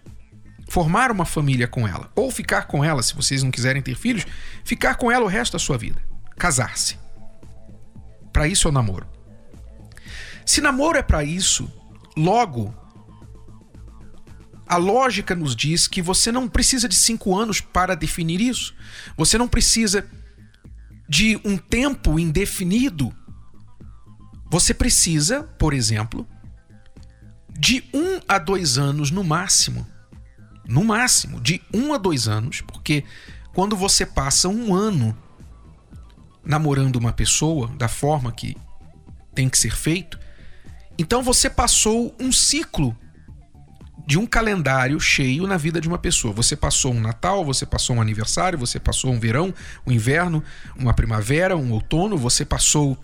Formar 0.70 1.10
uma 1.10 1.25
família 1.25 1.67
com 1.67 1.88
ela. 1.88 2.12
Ou 2.15 2.29
ficar 2.29 2.67
com 2.67 2.84
ela, 2.84 3.01
se 3.01 3.15
vocês 3.15 3.41
não 3.41 3.50
quiserem 3.50 3.82
ter 3.82 3.96
filhos, 3.96 4.24
ficar 4.63 4.94
com 4.94 5.12
ela 5.12 5.25
o 5.25 5.27
resto 5.27 5.53
da 5.53 5.60
sua 5.60 5.75
vida. 5.75 6.00
Casar-se. 6.38 7.00
Para 8.32 8.48
isso 8.48 8.67
é 8.67 8.70
o 8.70 8.74
namoro. 8.74 9.08
Se 10.46 10.62
namoro 10.62 11.00
é 11.00 11.01
para 11.01 11.24
isso, 11.24 11.67
logo 12.15 12.72
a 14.67 14.77
lógica 14.77 15.36
nos 15.36 15.55
diz 15.55 15.88
que 15.88 16.01
você 16.01 16.31
não 16.31 16.47
precisa 16.47 16.88
de 16.88 16.95
cinco 16.95 17.38
anos 17.38 17.62
para 17.62 17.95
definir 17.95 18.41
isso. 18.41 18.74
Você 19.15 19.38
não 19.38 19.47
precisa 19.47 20.05
de 21.07 21.39
um 21.45 21.57
tempo 21.57 22.19
indefinido. 22.19 23.13
Você 24.50 24.74
precisa, 24.74 25.43
por 25.43 25.74
exemplo, 25.74 26.27
de 27.57 27.83
um 27.93 28.19
a 28.27 28.38
dois 28.38 28.77
anos 28.77 29.09
no 29.09 29.24
máximo. 29.24 29.88
No 30.65 30.83
máximo, 30.83 31.39
de 31.39 31.62
um 31.74 31.93
a 31.93 31.97
dois 31.97 32.27
anos, 32.27 32.59
porque 32.62 33.03
quando 33.53 33.75
você 33.75 34.05
passa 34.05 34.50
um 34.50 34.75
ano 34.75 35.17
namorando 36.43 36.97
uma 36.97 37.13
pessoa 37.13 37.67
da 37.77 37.88
forma 37.88 38.31
que 38.31 38.55
tem 39.33 39.50
que 39.50 39.57
ser 39.57 39.75
feito, 39.75 40.19
então 40.97 41.24
você 41.24 41.50
passou 41.50 42.13
um 42.19 42.31
ciclo 42.31 42.97
de 44.07 44.17
um 44.17 44.25
calendário 44.25 44.97
cheio 45.01 45.45
na 45.45 45.57
vida 45.57 45.81
de 45.81 45.87
uma 45.89 45.97
pessoa. 45.97 46.33
Você 46.35 46.55
passou 46.55 46.93
um 46.93 47.01
Natal, 47.01 47.43
você 47.43 47.65
passou 47.65 47.97
um 47.97 48.01
aniversário, 48.01 48.57
você 48.57 48.79
passou 48.79 49.11
um 49.11 49.19
verão, 49.19 49.53
um 49.85 49.91
inverno, 49.91 50.41
uma 50.77 50.93
primavera, 50.93 51.57
um 51.57 51.73
outono, 51.73 52.17
você 52.17 52.45
passou 52.45 52.97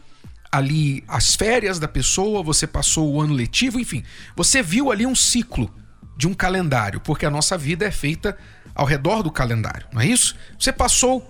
ali 0.49 1.03
as 1.05 1.35
férias 1.35 1.77
da 1.77 1.89
pessoa, 1.89 2.41
você 2.41 2.65
passou 2.65 3.11
o 3.11 3.19
ano 3.19 3.33
letivo, 3.33 3.81
enfim, 3.81 4.01
você 4.33 4.63
viu 4.63 4.91
ali 4.91 5.05
um 5.05 5.13
ciclo 5.13 5.69
de 6.15 6.25
um 6.25 6.33
calendário, 6.33 7.01
porque 7.01 7.25
a 7.25 7.29
nossa 7.29 7.57
vida 7.57 7.85
é 7.85 7.91
feita 7.91 8.37
ao 8.73 8.85
redor 8.85 9.23
do 9.23 9.31
calendário, 9.31 9.87
não 9.91 9.99
é 9.99 10.05
isso? 10.05 10.37
Você 10.57 10.71
passou 10.71 11.27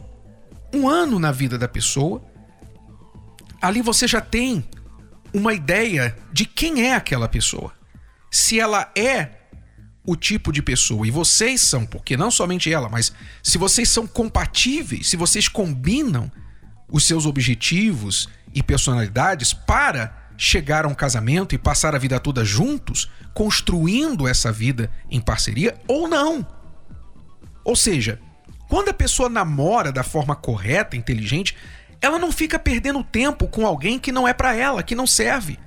um 0.72 0.88
ano 0.88 1.18
na 1.18 1.32
vida 1.32 1.58
da 1.58 1.68
pessoa, 1.68 2.24
ali 3.60 3.82
você 3.82 4.08
já 4.08 4.22
tem 4.22 4.64
uma 5.34 5.52
ideia 5.52 6.16
de 6.32 6.46
quem 6.46 6.86
é 6.86 6.94
aquela 6.94 7.28
pessoa. 7.28 7.74
Se 8.30 8.60
ela 8.60 8.92
é 8.96 9.43
o 10.06 10.16
tipo 10.16 10.52
de 10.52 10.62
pessoa, 10.62 11.08
e 11.08 11.12
vocês 11.12 11.62
são, 11.62 11.86
porque 11.86 12.18
não 12.18 12.30
somente 12.30 12.72
ela, 12.72 12.90
mas 12.90 13.14
se 13.42 13.58
vocês 13.58 13.88
são 13.88 14.06
compatíveis, 14.06 15.10
se 15.10 15.16
vocês 15.16 15.48
combinam 15.48 16.30
os 16.90 17.06
seus 17.06 17.26
objetivos 17.26 18.28
e 18.54 18.62
personalidades 18.62 19.54
para 19.54 20.32
chegar 20.38 20.86
a 20.86 20.88
um 20.88 20.94
casamento 20.94 21.56
e 21.56 21.58
passar 21.58 21.96
a 21.96 21.98
vida 21.98 22.20
toda 22.20 22.44
juntos, 22.44 23.10
construindo 23.34 24.28
essa 24.28 24.52
vida 24.52 24.92
em 25.10 25.22
parceria 25.22 25.76
ou 25.88 26.08
não. 26.08 26.46
Ou 27.64 27.76
seja, 27.76 28.20
quando 28.68 28.90
a 28.90 28.94
pessoa 28.94 29.30
namora 29.30 29.92
da 29.92 30.04
forma 30.04 30.36
correta, 30.36 30.98
inteligente, 30.98 31.56
ela 32.02 32.20
não 32.20 32.32
fica 32.32 32.60
perdendo 32.60 33.04
tempo 33.04 33.48
com 33.48 33.66
alguém 33.66 33.98
que 33.98 34.12
não 34.12 34.28
é 34.28 34.34
para 34.34 34.54
ela, 34.56 34.84
que 34.84 34.96
não 34.96 35.08
serve. 35.08 35.58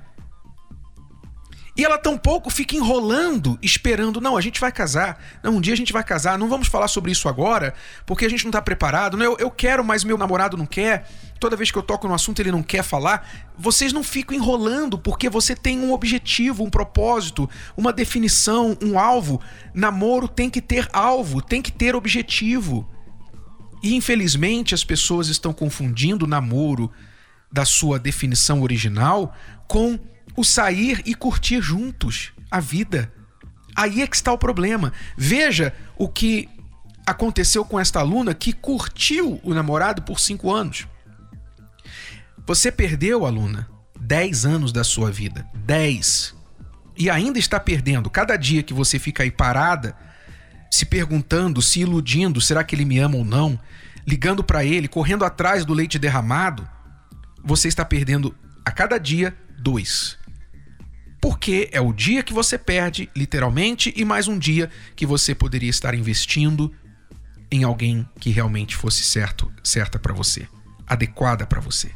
E 1.77 1.85
ela 1.85 1.99
tampouco 1.99 2.49
fica 2.49 2.75
enrolando, 2.75 3.59
esperando, 3.61 4.19
não, 4.19 4.35
a 4.35 4.41
gente 4.41 4.59
vai 4.59 4.71
casar, 4.71 5.23
não, 5.43 5.57
um 5.57 5.61
dia 5.61 5.73
a 5.73 5.77
gente 5.77 5.93
vai 5.93 6.03
casar, 6.03 6.35
não 6.35 6.49
vamos 6.49 6.67
falar 6.67 6.87
sobre 6.87 7.11
isso 7.11 7.29
agora, 7.29 7.75
porque 8.03 8.25
a 8.25 8.29
gente 8.29 8.43
não 8.43 8.49
está 8.49 8.59
preparado, 8.59 9.15
não, 9.15 9.23
eu, 9.23 9.37
eu 9.39 9.51
quero, 9.51 9.83
mas 9.85 10.03
meu 10.03 10.17
namorado 10.17 10.57
não 10.57 10.65
quer, 10.65 11.07
toda 11.39 11.55
vez 11.55 11.69
que 11.69 11.77
eu 11.77 11.83
toco 11.83 12.07
no 12.07 12.15
assunto 12.15 12.39
ele 12.39 12.51
não 12.51 12.63
quer 12.63 12.83
falar. 12.83 13.29
Vocês 13.55 13.93
não 13.93 14.03
ficam 14.03 14.35
enrolando, 14.35 14.97
porque 14.97 15.29
você 15.29 15.55
tem 15.55 15.79
um 15.79 15.93
objetivo, 15.93 16.63
um 16.63 16.69
propósito, 16.69 17.47
uma 17.75 17.93
definição, 17.93 18.75
um 18.81 18.97
alvo. 18.97 19.39
Namoro 19.71 20.27
tem 20.27 20.49
que 20.49 20.61
ter 20.61 20.89
alvo, 20.91 21.43
tem 21.43 21.61
que 21.61 21.71
ter 21.71 21.95
objetivo. 21.95 22.89
E 23.83 23.95
infelizmente 23.95 24.73
as 24.73 24.83
pessoas 24.83 25.27
estão 25.27 25.53
confundindo 25.53 26.25
o 26.25 26.27
namoro 26.27 26.91
da 27.51 27.65
sua 27.65 27.99
definição 27.99 28.63
original 28.63 29.33
com 29.67 29.99
o 30.37 30.43
sair 30.43 31.01
e 31.03 31.15
curtir 31.15 31.59
juntos 31.61 32.31
a 32.49 32.59
vida. 32.59 33.11
Aí 33.75 34.03
é 34.03 34.07
que 34.07 34.15
está 34.15 34.31
o 34.31 34.37
problema. 34.37 34.93
Veja 35.17 35.73
o 35.97 36.07
que 36.07 36.47
aconteceu 37.05 37.65
com 37.65 37.79
esta 37.79 37.99
aluna 37.99 38.35
que 38.35 38.53
curtiu 38.53 39.41
o 39.43 39.53
namorado 39.53 40.03
por 40.03 40.19
cinco 40.19 40.53
anos. 40.53 40.87
Você 42.45 42.71
perdeu, 42.71 43.25
aluna, 43.25 43.67
10 43.99 44.45
anos 44.45 44.71
da 44.71 44.83
sua 44.83 45.11
vida. 45.11 45.45
10. 45.55 46.35
E 46.95 47.09
ainda 47.09 47.39
está 47.39 47.59
perdendo. 47.59 48.09
Cada 48.09 48.37
dia 48.37 48.61
que 48.61 48.73
você 48.73 48.99
fica 48.99 49.23
aí 49.23 49.31
parada, 49.31 49.97
se 50.69 50.85
perguntando, 50.85 51.63
se 51.63 51.79
iludindo, 51.79 52.39
será 52.39 52.63
que 52.63 52.75
ele 52.75 52.85
me 52.85 52.99
ama 52.99 53.17
ou 53.17 53.25
não? 53.25 53.59
Ligando 54.05 54.43
para 54.43 54.63
ele, 54.63 54.87
correndo 54.87 55.25
atrás 55.25 55.65
do 55.65 55.73
leite 55.73 55.97
derramado, 55.97 56.67
você 57.43 57.67
está 57.67 57.83
perdendo 57.83 58.35
a 58.63 58.71
cada 58.71 58.97
dia 58.97 59.35
dois 59.59 60.17
porque 61.29 61.67
é 61.73 61.81
o 61.81 61.91
dia 61.91 62.23
que 62.23 62.31
você 62.31 62.57
perde, 62.57 63.09
literalmente, 63.13 63.93
e 63.97 64.05
mais 64.05 64.29
um 64.29 64.39
dia 64.39 64.69
que 64.95 65.05
você 65.05 65.35
poderia 65.35 65.69
estar 65.69 65.93
investindo 65.93 66.73
em 67.51 67.65
alguém 67.65 68.07
que 68.17 68.29
realmente 68.29 68.77
fosse 68.77 69.03
certo, 69.03 69.51
certa 69.61 69.99
para 69.99 70.13
você, 70.13 70.47
adequada 70.87 71.45
para 71.45 71.59
você. 71.59 71.91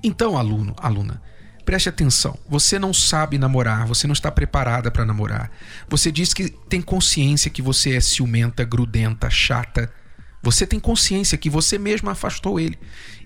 Então, 0.00 0.38
aluno, 0.38 0.76
aluna, 0.78 1.20
preste 1.64 1.88
atenção. 1.88 2.38
Você 2.48 2.78
não 2.78 2.94
sabe 2.94 3.36
namorar, 3.36 3.84
você 3.84 4.06
não 4.06 4.12
está 4.12 4.30
preparada 4.30 4.92
para 4.92 5.04
namorar. 5.04 5.50
Você 5.88 6.12
diz 6.12 6.32
que 6.32 6.48
tem 6.48 6.80
consciência 6.80 7.50
que 7.50 7.60
você 7.60 7.96
é 7.96 8.00
ciumenta, 8.00 8.62
grudenta, 8.62 9.28
chata. 9.28 9.92
Você 10.40 10.64
tem 10.64 10.78
consciência 10.78 11.36
que 11.36 11.50
você 11.50 11.78
mesma 11.78 12.12
afastou 12.12 12.60
ele. 12.60 12.78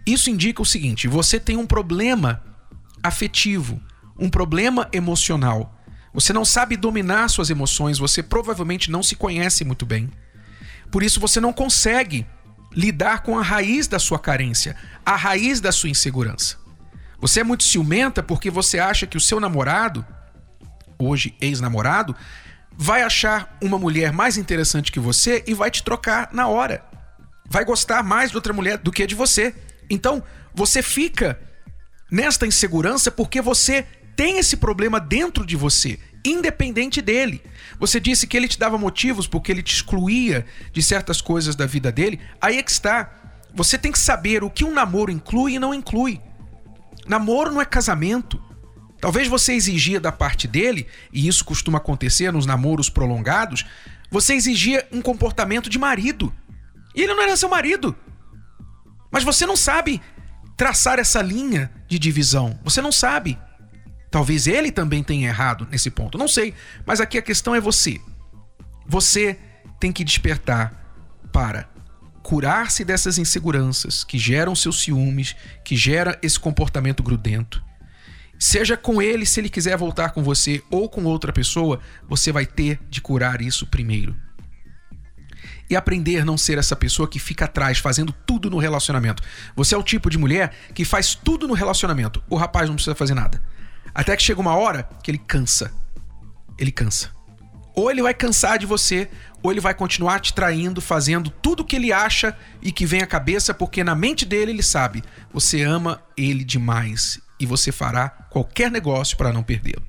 Isso 0.06 0.30
indica 0.30 0.62
o 0.62 0.66
seguinte: 0.66 1.06
você 1.06 1.38
tem 1.38 1.58
um 1.58 1.66
problema 1.66 2.42
afetivo 3.02 3.82
um 4.20 4.28
problema 4.28 4.88
emocional. 4.92 5.74
Você 6.12 6.32
não 6.32 6.44
sabe 6.44 6.76
dominar 6.76 7.28
suas 7.28 7.50
emoções, 7.50 7.98
você 7.98 8.22
provavelmente 8.22 8.90
não 8.90 9.02
se 9.02 9.16
conhece 9.16 9.64
muito 9.64 9.86
bem. 9.86 10.10
Por 10.90 11.02
isso 11.02 11.18
você 11.18 11.40
não 11.40 11.52
consegue 11.52 12.26
lidar 12.72 13.22
com 13.22 13.38
a 13.38 13.42
raiz 13.42 13.88
da 13.88 13.98
sua 13.98 14.18
carência, 14.18 14.76
a 15.04 15.16
raiz 15.16 15.60
da 15.60 15.72
sua 15.72 15.88
insegurança. 15.88 16.58
Você 17.20 17.40
é 17.40 17.44
muito 17.44 17.64
ciumenta 17.64 18.22
porque 18.22 18.50
você 18.50 18.78
acha 18.78 19.06
que 19.06 19.16
o 19.16 19.20
seu 19.20 19.40
namorado, 19.40 20.04
hoje 20.98 21.34
ex-namorado, 21.40 22.14
vai 22.76 23.02
achar 23.02 23.56
uma 23.62 23.78
mulher 23.78 24.12
mais 24.12 24.36
interessante 24.36 24.92
que 24.92 25.00
você 25.00 25.44
e 25.46 25.54
vai 25.54 25.70
te 25.70 25.82
trocar 25.82 26.30
na 26.32 26.48
hora. 26.48 26.84
Vai 27.48 27.64
gostar 27.64 28.02
mais 28.02 28.30
de 28.30 28.36
outra 28.36 28.52
mulher 28.52 28.78
do 28.78 28.92
que 28.92 29.06
de 29.06 29.14
você. 29.14 29.54
Então, 29.88 30.22
você 30.54 30.82
fica 30.82 31.38
nesta 32.10 32.46
insegurança 32.46 33.10
porque 33.10 33.40
você 33.40 33.86
tem 34.16 34.38
esse 34.38 34.56
problema 34.56 35.00
dentro 35.00 35.46
de 35.46 35.56
você, 35.56 35.98
independente 36.24 37.00
dele. 37.00 37.42
Você 37.78 37.98
disse 37.98 38.26
que 38.26 38.36
ele 38.36 38.48
te 38.48 38.58
dava 38.58 38.76
motivos 38.76 39.26
porque 39.26 39.50
ele 39.50 39.62
te 39.62 39.74
excluía 39.74 40.44
de 40.72 40.82
certas 40.82 41.20
coisas 41.20 41.56
da 41.56 41.66
vida 41.66 41.90
dele. 41.90 42.20
Aí 42.40 42.58
é 42.58 42.62
que 42.62 42.70
está. 42.70 43.10
Você 43.54 43.78
tem 43.78 43.90
que 43.90 43.98
saber 43.98 44.44
o 44.44 44.50
que 44.50 44.64
um 44.64 44.72
namoro 44.72 45.10
inclui 45.10 45.54
e 45.54 45.58
não 45.58 45.74
inclui. 45.74 46.20
Namoro 47.06 47.52
não 47.52 47.60
é 47.60 47.64
casamento. 47.64 48.40
Talvez 49.00 49.26
você 49.28 49.54
exigia 49.54 49.98
da 49.98 50.12
parte 50.12 50.46
dele, 50.46 50.86
e 51.10 51.26
isso 51.26 51.44
costuma 51.44 51.78
acontecer 51.78 52.30
nos 52.30 52.44
namoros 52.44 52.90
prolongados, 52.90 53.64
você 54.10 54.34
exigia 54.34 54.86
um 54.92 55.00
comportamento 55.00 55.70
de 55.70 55.78
marido. 55.78 56.32
E 56.94 57.02
ele 57.02 57.14
não 57.14 57.22
era 57.22 57.36
seu 57.36 57.48
marido. 57.48 57.96
Mas 59.10 59.24
você 59.24 59.46
não 59.46 59.56
sabe 59.56 60.02
traçar 60.56 60.98
essa 60.98 61.22
linha 61.22 61.72
de 61.88 61.98
divisão. 61.98 62.58
Você 62.62 62.82
não 62.82 62.92
sabe. 62.92 63.38
Talvez 64.10 64.46
ele 64.46 64.72
também 64.72 65.02
tenha 65.02 65.28
errado 65.28 65.68
nesse 65.70 65.90
ponto, 65.90 66.18
não 66.18 66.26
sei. 66.26 66.52
Mas 66.84 67.00
aqui 67.00 67.16
a 67.16 67.22
questão 67.22 67.54
é 67.54 67.60
você. 67.60 68.00
Você 68.86 69.38
tem 69.78 69.92
que 69.92 70.02
despertar 70.02 70.74
para 71.32 71.68
curar-se 72.22 72.84
dessas 72.84 73.18
inseguranças 73.18 74.04
que 74.04 74.18
geram 74.18 74.54
seus 74.54 74.82
ciúmes, 74.82 75.36
que 75.64 75.76
gera 75.76 76.18
esse 76.22 76.38
comportamento 76.38 77.02
grudento. 77.02 77.62
Seja 78.38 78.76
com 78.76 79.00
ele, 79.00 79.26
se 79.26 79.38
ele 79.38 79.48
quiser 79.48 79.76
voltar 79.76 80.10
com 80.10 80.22
você 80.22 80.62
ou 80.70 80.88
com 80.88 81.04
outra 81.04 81.32
pessoa, 81.32 81.78
você 82.08 82.32
vai 82.32 82.46
ter 82.46 82.80
de 82.88 83.00
curar 83.00 83.40
isso 83.40 83.66
primeiro. 83.66 84.16
E 85.68 85.76
aprender 85.76 86.20
a 86.20 86.24
não 86.24 86.36
ser 86.36 86.58
essa 86.58 86.74
pessoa 86.74 87.06
que 87.06 87.18
fica 87.18 87.44
atrás 87.44 87.78
fazendo 87.78 88.12
tudo 88.12 88.50
no 88.50 88.58
relacionamento. 88.58 89.22
Você 89.54 89.74
é 89.74 89.78
o 89.78 89.82
tipo 89.82 90.10
de 90.10 90.18
mulher 90.18 90.52
que 90.74 90.84
faz 90.84 91.14
tudo 91.14 91.46
no 91.46 91.54
relacionamento. 91.54 92.22
O 92.28 92.36
rapaz 92.36 92.68
não 92.68 92.74
precisa 92.74 92.96
fazer 92.96 93.14
nada. 93.14 93.40
Até 93.94 94.16
que 94.16 94.22
chega 94.22 94.40
uma 94.40 94.54
hora 94.54 94.88
que 95.02 95.10
ele 95.10 95.18
cansa. 95.18 95.72
Ele 96.58 96.70
cansa. 96.70 97.10
Ou 97.74 97.90
ele 97.90 98.02
vai 98.02 98.12
cansar 98.12 98.58
de 98.58 98.66
você, 98.66 99.08
ou 99.42 99.50
ele 99.50 99.60
vai 99.60 99.74
continuar 99.74 100.20
te 100.20 100.34
traindo, 100.34 100.80
fazendo 100.80 101.30
tudo 101.30 101.60
o 101.60 101.64
que 101.64 101.76
ele 101.76 101.92
acha 101.92 102.36
e 102.60 102.70
que 102.70 102.84
vem 102.84 103.02
à 103.02 103.06
cabeça, 103.06 103.54
porque 103.54 103.82
na 103.82 103.94
mente 103.94 104.24
dele 104.24 104.50
ele 104.52 104.62
sabe: 104.62 105.02
você 105.32 105.62
ama 105.62 106.02
ele 106.16 106.44
demais 106.44 107.20
e 107.38 107.46
você 107.46 107.72
fará 107.72 108.08
qualquer 108.08 108.70
negócio 108.70 109.16
para 109.16 109.32
não 109.32 109.42
perdê-lo. 109.42 109.82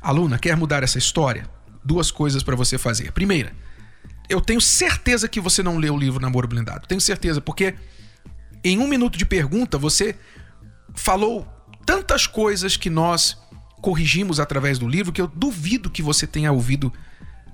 Aluna, 0.00 0.38
quer 0.38 0.56
mudar 0.56 0.82
essa 0.82 0.98
história? 0.98 1.48
Duas 1.84 2.10
coisas 2.10 2.42
para 2.42 2.54
você 2.54 2.76
fazer. 2.76 3.12
Primeira, 3.12 3.52
eu 4.28 4.40
tenho 4.40 4.60
certeza 4.60 5.28
que 5.28 5.40
você 5.40 5.62
não 5.62 5.78
leu 5.78 5.94
o 5.94 5.98
livro 5.98 6.20
Namoro 6.20 6.46
Blindado. 6.46 6.86
Tenho 6.86 7.00
certeza, 7.00 7.40
porque 7.40 7.74
em 8.62 8.78
um 8.78 8.86
minuto 8.86 9.16
de 9.16 9.24
pergunta 9.24 9.78
você 9.78 10.14
falou 10.94 11.48
tantas 11.88 12.26
coisas 12.26 12.76
que 12.76 12.90
nós 12.90 13.38
corrigimos 13.80 14.38
através 14.38 14.78
do 14.78 14.86
livro 14.86 15.10
que 15.10 15.22
eu 15.22 15.26
duvido 15.26 15.88
que 15.88 16.02
você 16.02 16.26
tenha 16.26 16.52
ouvido 16.52 16.92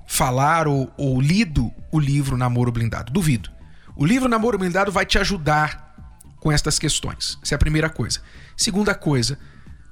falar 0.09 0.67
ou, 0.67 0.93
ou 0.97 1.21
lido 1.21 1.73
o 1.93 2.01
livro 2.01 2.37
Namoro 2.37 2.73
Blindado. 2.73 3.13
Duvido. 3.13 3.49
O 3.95 4.05
livro 4.05 4.29
Namoro 4.29 4.59
Blindado 4.59 4.91
vai 4.91 5.07
te 5.07 5.21
ajudar 5.21 5.95
com 6.41 6.51
estas 6.51 6.81
questões. 6.81 7.39
Essa 7.45 7.55
é 7.55 7.57
a 7.57 7.61
primeira 7.61 7.89
coisa. 7.89 8.23
Segunda 8.57 8.93
coisa, 8.93 9.39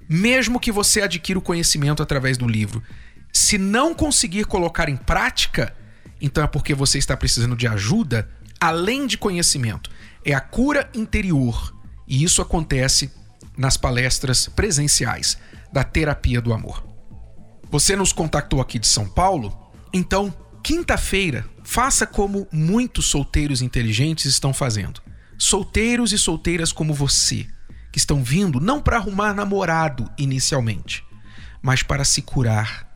mesmo 0.08 0.58
que 0.58 0.72
você 0.72 1.02
adquira 1.02 1.38
o 1.38 1.42
conhecimento 1.42 2.02
através 2.02 2.36
do 2.36 2.48
livro, 2.48 2.82
se 3.32 3.56
não 3.56 3.94
conseguir 3.94 4.46
colocar 4.46 4.88
em 4.88 4.96
prática, 4.96 5.72
então 6.20 6.42
é 6.42 6.48
porque 6.48 6.74
você 6.74 6.98
está 6.98 7.16
precisando 7.16 7.54
de 7.54 7.68
ajuda 7.68 8.28
além 8.60 9.06
de 9.06 9.16
conhecimento. 9.16 9.88
É 10.24 10.34
a 10.34 10.40
cura 10.40 10.90
interior. 10.92 11.72
E 12.08 12.24
isso 12.24 12.42
acontece 12.42 13.21
nas 13.56 13.76
palestras 13.76 14.46
presenciais 14.48 15.38
da 15.72 15.84
Terapia 15.84 16.40
do 16.40 16.52
Amor. 16.52 16.84
Você 17.70 17.96
nos 17.96 18.12
contactou 18.12 18.60
aqui 18.60 18.78
de 18.78 18.86
São 18.86 19.08
Paulo? 19.08 19.72
Então, 19.92 20.34
quinta-feira, 20.62 21.44
faça 21.64 22.06
como 22.06 22.46
muitos 22.52 23.06
solteiros 23.06 23.62
inteligentes 23.62 24.26
estão 24.26 24.52
fazendo. 24.52 25.00
Solteiros 25.38 26.12
e 26.12 26.18
solteiras 26.18 26.72
como 26.72 26.94
você, 26.94 27.46
que 27.90 27.98
estão 27.98 28.22
vindo 28.22 28.60
não 28.60 28.80
para 28.80 28.96
arrumar 28.96 29.34
namorado 29.34 30.10
inicialmente, 30.18 31.04
mas 31.62 31.82
para 31.82 32.04
se 32.04 32.22
curar. 32.22 32.90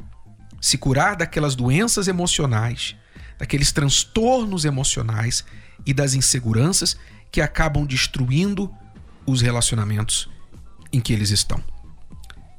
Se 0.61 0.77
curar 0.79 1.17
daquelas 1.17 1.55
doenças 1.55 2.09
emocionais, 2.09 2.97
daqueles 3.39 3.73
transtornos 3.73 4.65
emocionais 4.65 5.45
e 5.85 5.93
das 5.93 6.15
inseguranças 6.15 6.97
que 7.31 7.41
acabam 7.41 7.87
destruindo 7.87 8.73
os 9.27 9.41
relacionamentos 9.41 10.29
em 10.93 11.01
que 11.01 11.13
eles 11.13 11.31
estão. 11.31 11.63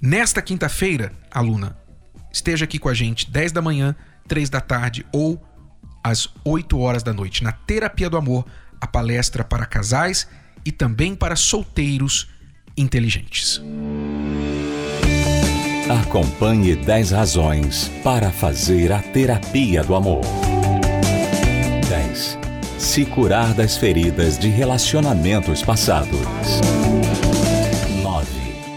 Nesta 0.01 0.41
quinta-feira, 0.41 1.11
aluna, 1.31 1.77
esteja 2.31 2.65
aqui 2.65 2.77
com 2.77 2.89
a 2.89 2.93
gente 2.93 3.29
10 3.29 3.51
da 3.51 3.61
manhã, 3.61 3.95
3 4.27 4.49
da 4.49 4.61
tarde 4.61 5.05
ou 5.11 5.41
às 6.03 6.29
8 6.45 6.77
horas 6.79 7.03
da 7.03 7.13
noite 7.13 7.43
na 7.43 7.51
Terapia 7.51 8.09
do 8.09 8.17
Amor, 8.17 8.45
a 8.79 8.87
palestra 8.87 9.43
para 9.43 9.65
casais 9.65 10.27
e 10.63 10.71
também 10.71 11.15
para 11.15 11.35
solteiros 11.35 12.29
inteligentes. 12.77 13.61
Acompanhe 15.89 16.75
10 16.75 17.11
razões 17.11 17.89
para 18.03 18.29
fazer 18.29 18.91
a 18.91 19.01
terapia 19.01 19.83
do 19.83 19.95
amor. 19.95 20.21
10. 21.87 22.37
Se 22.77 23.05
curar 23.05 23.53
das 23.53 23.77
feridas 23.77 24.37
de 24.37 24.49
relacionamentos 24.49 25.63
passados. 25.63 26.19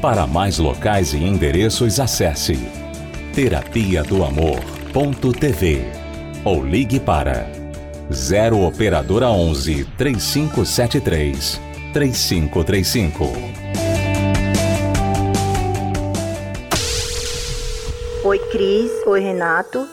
Para 0.00 0.28
mais 0.28 0.58
locais 0.58 1.12
e 1.12 1.16
endereços, 1.16 1.98
acesse 1.98 2.56
terapia 3.34 4.04
do 4.04 4.22
amor.tv 4.22 5.82
ou 6.44 6.64
ligue 6.64 7.00
para 7.00 7.50
0 8.08 8.64
operadora 8.64 9.28
11 9.28 9.84
3573 9.98 11.60
3535. 11.92 13.24
Oi 18.22 18.38
Cris, 18.52 18.92
oi 19.04 19.20
Renato. 19.20 19.84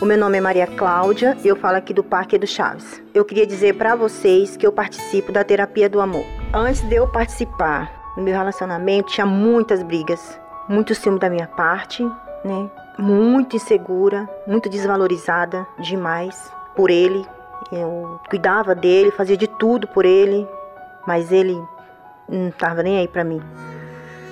O 0.00 0.04
meu 0.04 0.18
nome 0.18 0.36
é 0.36 0.40
Maria 0.40 0.66
Cláudia 0.66 1.38
e 1.44 1.46
eu 1.46 1.54
falo 1.54 1.76
aqui 1.76 1.94
do 1.94 2.02
Parque 2.02 2.36
do 2.36 2.46
Chaves. 2.46 3.00
Eu 3.14 3.24
queria 3.24 3.46
dizer 3.46 3.74
para 3.74 3.94
vocês 3.94 4.56
que 4.56 4.66
eu 4.66 4.72
participo 4.72 5.30
da 5.30 5.44
terapia 5.44 5.88
do 5.88 6.00
amor. 6.00 6.26
Antes 6.52 6.82
de 6.88 6.96
eu 6.96 7.06
participar 7.06 8.03
no 8.16 8.22
meu 8.22 8.32
relacionamento, 8.32 9.12
tinha 9.12 9.26
muitas 9.26 9.82
brigas, 9.82 10.38
muito 10.68 10.94
ciúme 10.94 11.18
da 11.18 11.28
minha 11.28 11.46
parte, 11.46 12.04
né? 12.44 12.70
Muito 12.98 13.56
insegura, 13.56 14.28
muito 14.46 14.68
desvalorizada 14.68 15.66
demais 15.78 16.50
por 16.76 16.90
ele. 16.90 17.26
Eu 17.72 18.20
cuidava 18.28 18.74
dele, 18.74 19.10
fazia 19.10 19.36
de 19.36 19.46
tudo 19.46 19.88
por 19.88 20.04
ele, 20.04 20.46
mas 21.06 21.32
ele 21.32 21.60
não 22.28 22.50
tava 22.50 22.82
nem 22.82 22.98
aí 22.98 23.08
para 23.08 23.24
mim. 23.24 23.42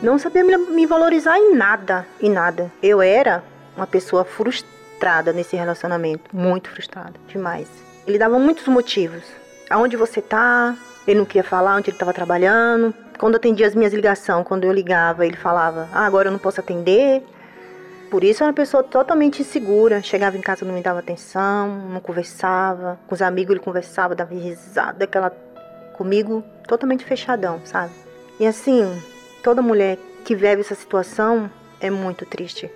Não 0.02 0.18
sabia 0.18 0.44
me 0.44 0.86
valorizar 0.86 1.38
em 1.38 1.54
nada, 1.54 2.06
em 2.20 2.30
nada. 2.30 2.70
Eu 2.82 3.00
era 3.00 3.42
uma 3.76 3.86
pessoa 3.86 4.24
frustrada 4.24 5.32
nesse 5.32 5.56
relacionamento, 5.56 6.36
muito 6.36 6.70
frustrada, 6.70 7.14
demais. 7.28 7.68
Ele 8.06 8.18
dava 8.18 8.38
muitos 8.38 8.66
motivos. 8.66 9.22
Aonde 9.70 9.96
você 9.96 10.20
tá? 10.20 10.76
Ele 11.06 11.18
não 11.18 11.24
queria 11.24 11.44
falar 11.44 11.76
onde 11.76 11.90
ele 11.90 11.96
estava 11.96 12.12
trabalhando. 12.12 12.94
Quando 13.22 13.34
eu 13.34 13.36
atendia 13.36 13.68
as 13.68 13.74
minhas 13.76 13.94
ligações, 13.94 14.44
quando 14.44 14.64
eu 14.64 14.72
ligava, 14.72 15.24
ele 15.24 15.36
falava: 15.36 15.88
"Ah, 15.92 16.04
agora 16.04 16.26
eu 16.26 16.32
não 16.32 16.40
posso 16.40 16.58
atender". 16.58 17.22
Por 18.10 18.24
isso, 18.24 18.42
era 18.42 18.50
uma 18.50 18.52
pessoa 18.52 18.82
totalmente 18.82 19.42
insegura. 19.42 20.02
Chegava 20.02 20.36
em 20.36 20.40
casa, 20.40 20.64
não 20.64 20.74
me 20.74 20.82
dava 20.82 20.98
atenção, 20.98 21.68
não 21.88 22.00
conversava. 22.00 22.98
Com 23.06 23.14
os 23.14 23.22
amigos, 23.22 23.52
ele 23.52 23.60
conversava, 23.60 24.12
dava 24.16 24.34
risada, 24.34 25.04
aquela. 25.04 25.30
comigo, 25.92 26.42
totalmente 26.66 27.04
fechadão, 27.04 27.60
sabe? 27.64 27.92
E 28.40 28.44
assim, 28.44 28.92
toda 29.40 29.62
mulher 29.62 29.98
que 30.24 30.34
vive 30.34 30.62
essa 30.62 30.74
situação 30.74 31.48
é 31.80 31.90
muito 31.90 32.26
triste, 32.26 32.68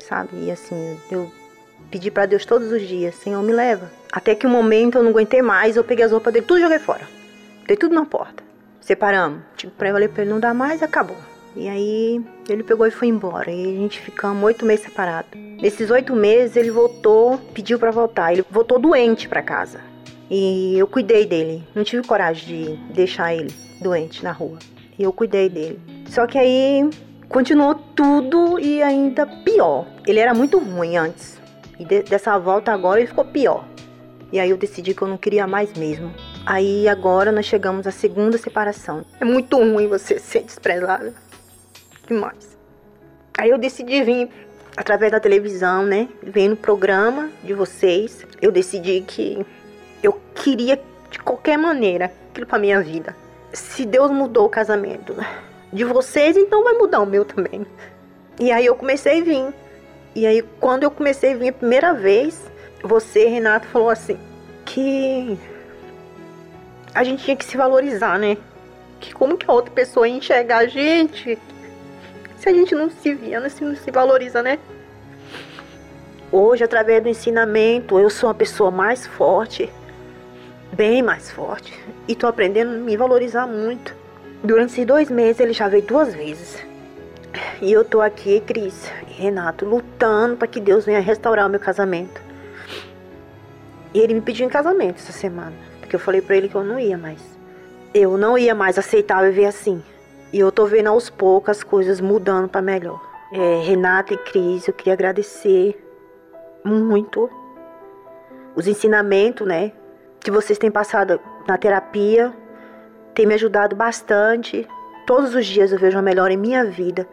sabe? 0.00 0.30
E 0.46 0.50
assim, 0.50 0.98
eu 1.08 1.30
Pedi 1.88 2.10
para 2.10 2.26
Deus 2.26 2.44
todos 2.44 2.72
os 2.72 2.82
dias, 2.82 3.14
Senhor, 3.14 3.40
me 3.44 3.52
leva. 3.52 3.88
Até 4.10 4.34
que 4.34 4.46
um 4.46 4.50
momento 4.50 4.98
eu 4.98 5.04
não 5.04 5.10
aguentei 5.10 5.42
mais, 5.42 5.76
eu 5.76 5.84
peguei 5.84 6.04
as 6.04 6.10
roupas 6.10 6.32
dele, 6.32 6.46
tudo 6.46 6.58
joguei 6.58 6.80
fora. 6.80 7.06
Dei 7.68 7.76
tudo 7.76 7.94
na 7.94 8.04
porta. 8.04 8.42
Separamos. 8.84 9.40
Tipo, 9.56 9.72
pra 9.72 9.88
eu 9.88 9.94
falei 9.94 10.08
pra 10.08 10.22
ele 10.22 10.30
não 10.30 10.38
dar 10.38 10.52
mais, 10.52 10.82
acabou. 10.82 11.16
E 11.56 11.68
aí 11.68 12.22
ele 12.48 12.62
pegou 12.62 12.86
e 12.86 12.90
foi 12.90 13.08
embora. 13.08 13.50
E 13.50 13.62
a 13.62 13.80
gente 13.80 13.98
ficamos 13.98 14.44
oito 14.44 14.66
meses 14.66 14.84
separados. 14.84 15.30
Nesses 15.34 15.90
oito 15.90 16.14
meses 16.14 16.54
ele 16.54 16.70
voltou, 16.70 17.38
pediu 17.54 17.78
para 17.78 17.90
voltar. 17.90 18.32
Ele 18.32 18.44
voltou 18.50 18.78
doente 18.78 19.26
para 19.26 19.40
casa. 19.40 19.80
E 20.30 20.78
eu 20.78 20.86
cuidei 20.86 21.24
dele. 21.24 21.66
Não 21.74 21.82
tive 21.82 22.06
coragem 22.06 22.46
de 22.46 22.92
deixar 22.92 23.34
ele 23.34 23.54
doente 23.80 24.22
na 24.22 24.32
rua. 24.32 24.58
E 24.98 25.02
eu 25.02 25.12
cuidei 25.14 25.48
dele. 25.48 25.80
Só 26.10 26.26
que 26.26 26.36
aí 26.36 26.90
continuou 27.30 27.74
tudo 27.74 28.60
e 28.60 28.82
ainda 28.82 29.26
pior. 29.26 29.86
Ele 30.06 30.20
era 30.20 30.34
muito 30.34 30.58
ruim 30.58 30.98
antes. 30.98 31.40
E 31.78 31.86
de, 31.86 32.02
dessa 32.02 32.38
volta 32.38 32.70
agora 32.70 33.00
ele 33.00 33.08
ficou 33.08 33.24
pior. 33.24 33.64
E 34.30 34.38
aí 34.38 34.50
eu 34.50 34.58
decidi 34.58 34.92
que 34.92 35.00
eu 35.00 35.08
não 35.08 35.16
queria 35.16 35.46
mais 35.46 35.72
mesmo. 35.72 36.12
Aí 36.46 36.88
agora 36.88 37.32
nós 37.32 37.46
chegamos 37.46 37.86
à 37.86 37.90
segunda 37.90 38.36
separação. 38.36 39.04
É 39.20 39.24
muito 39.24 39.56
ruim 39.56 39.88
você 39.88 40.18
ser 40.18 40.42
desprezada. 40.42 41.14
Demais. 42.06 42.56
Aí 43.38 43.50
eu 43.50 43.58
decidi 43.58 44.02
vir 44.02 44.28
através 44.76 45.10
da 45.10 45.20
televisão, 45.20 45.84
né? 45.84 46.08
Vendo 46.22 46.52
o 46.52 46.56
programa 46.56 47.30
de 47.42 47.54
vocês. 47.54 48.26
Eu 48.40 48.52
decidi 48.52 49.00
que 49.00 49.44
eu 50.02 50.20
queria 50.34 50.80
de 51.10 51.18
qualquer 51.18 51.56
maneira 51.56 52.12
aquilo 52.30 52.46
pra 52.46 52.58
minha 52.58 52.80
vida. 52.82 53.16
Se 53.52 53.86
Deus 53.86 54.10
mudou 54.10 54.46
o 54.46 54.50
casamento 54.50 55.16
de 55.72 55.84
vocês, 55.84 56.36
então 56.36 56.62
vai 56.62 56.74
mudar 56.74 57.00
o 57.00 57.06
meu 57.06 57.24
também. 57.24 57.66
E 58.38 58.52
aí 58.52 58.66
eu 58.66 58.74
comecei 58.74 59.20
a 59.20 59.24
vir 59.24 59.54
e 60.14 60.26
aí, 60.26 60.42
quando 60.60 60.84
eu 60.84 60.92
comecei 60.92 61.32
a 61.32 61.36
vir 61.36 61.48
a 61.48 61.52
primeira 61.52 61.92
vez, 61.92 62.40
você, 62.82 63.26
Renato, 63.26 63.66
falou 63.66 63.90
assim: 63.90 64.16
que 64.64 65.36
a 66.94 67.02
gente 67.02 67.24
tinha 67.24 67.36
que 67.36 67.44
se 67.44 67.56
valorizar, 67.56 68.18
né? 68.18 68.36
Que 69.00 69.12
como 69.12 69.36
que 69.36 69.50
a 69.50 69.52
outra 69.52 69.72
pessoa 69.72 70.06
ia 70.06 70.16
enxergar 70.16 70.58
a 70.58 70.66
gente 70.66 71.38
se 72.44 72.48
a 72.50 72.52
gente 72.52 72.74
não 72.74 72.90
se 72.90 73.14
via, 73.14 73.40
não 73.40 73.48
se, 73.48 73.64
não 73.64 73.74
se 73.74 73.90
valoriza, 73.90 74.42
né? 74.42 74.58
Hoje, 76.30 76.62
através 76.62 77.02
do 77.02 77.08
ensinamento, 77.08 77.98
eu 77.98 78.10
sou 78.10 78.28
uma 78.28 78.34
pessoa 78.34 78.70
mais 78.70 79.06
forte, 79.06 79.70
bem 80.72 81.02
mais 81.02 81.30
forte, 81.30 81.72
e 82.06 82.14
tô 82.14 82.26
aprendendo 82.26 82.74
a 82.74 82.78
me 82.78 82.96
valorizar 82.98 83.46
muito. 83.46 83.94
Durante 84.42 84.72
esses 84.72 84.86
dois 84.86 85.08
meses, 85.08 85.40
ele 85.40 85.54
já 85.54 85.68
veio 85.68 85.84
duas 85.84 86.14
vezes. 86.14 86.62
E 87.62 87.72
eu 87.72 87.82
tô 87.82 88.02
aqui, 88.02 88.40
Cris 88.40 88.90
e 89.08 89.12
Renato, 89.12 89.64
lutando 89.64 90.36
para 90.36 90.46
que 90.46 90.60
Deus 90.60 90.84
venha 90.84 91.00
restaurar 91.00 91.46
o 91.46 91.50
meu 91.50 91.60
casamento. 91.60 92.20
E 93.94 94.00
ele 94.00 94.12
me 94.12 94.20
pediu 94.20 94.44
em 94.44 94.50
casamento 94.50 94.96
essa 94.96 95.12
semana, 95.12 95.54
eu 95.94 96.00
falei 96.00 96.20
para 96.20 96.36
ele 96.36 96.48
que 96.48 96.54
eu 96.54 96.64
não 96.64 96.78
ia 96.78 96.98
mais. 96.98 97.20
Eu 97.92 98.16
não 98.16 98.36
ia 98.36 98.54
mais 98.54 98.78
aceitar 98.78 99.22
viver 99.22 99.46
assim. 99.46 99.82
E 100.32 100.40
eu 100.40 100.50
tô 100.50 100.66
vendo 100.66 100.88
aos 100.88 101.08
poucos 101.08 101.58
as 101.58 101.62
coisas 101.62 102.00
mudando 102.00 102.48
para 102.48 102.60
melhor. 102.60 103.00
É, 103.32 103.62
Renato 103.64 104.12
e 104.12 104.16
Cris, 104.16 104.66
eu 104.66 104.74
queria 104.74 104.92
agradecer 104.92 105.80
muito 106.64 107.30
os 108.56 108.66
ensinamentos, 108.66 109.46
né, 109.46 109.72
que 110.20 110.30
vocês 110.30 110.58
têm 110.58 110.70
passado 110.70 111.20
na 111.46 111.58
terapia, 111.58 112.32
tem 113.14 113.26
me 113.26 113.34
ajudado 113.34 113.76
bastante. 113.76 114.66
Todos 115.06 115.34
os 115.34 115.44
dias 115.46 115.70
eu 115.70 115.78
vejo 115.78 115.96
uma 115.96 116.02
melhora 116.02 116.32
em 116.32 116.36
minha 116.36 116.64
vida. 116.64 117.06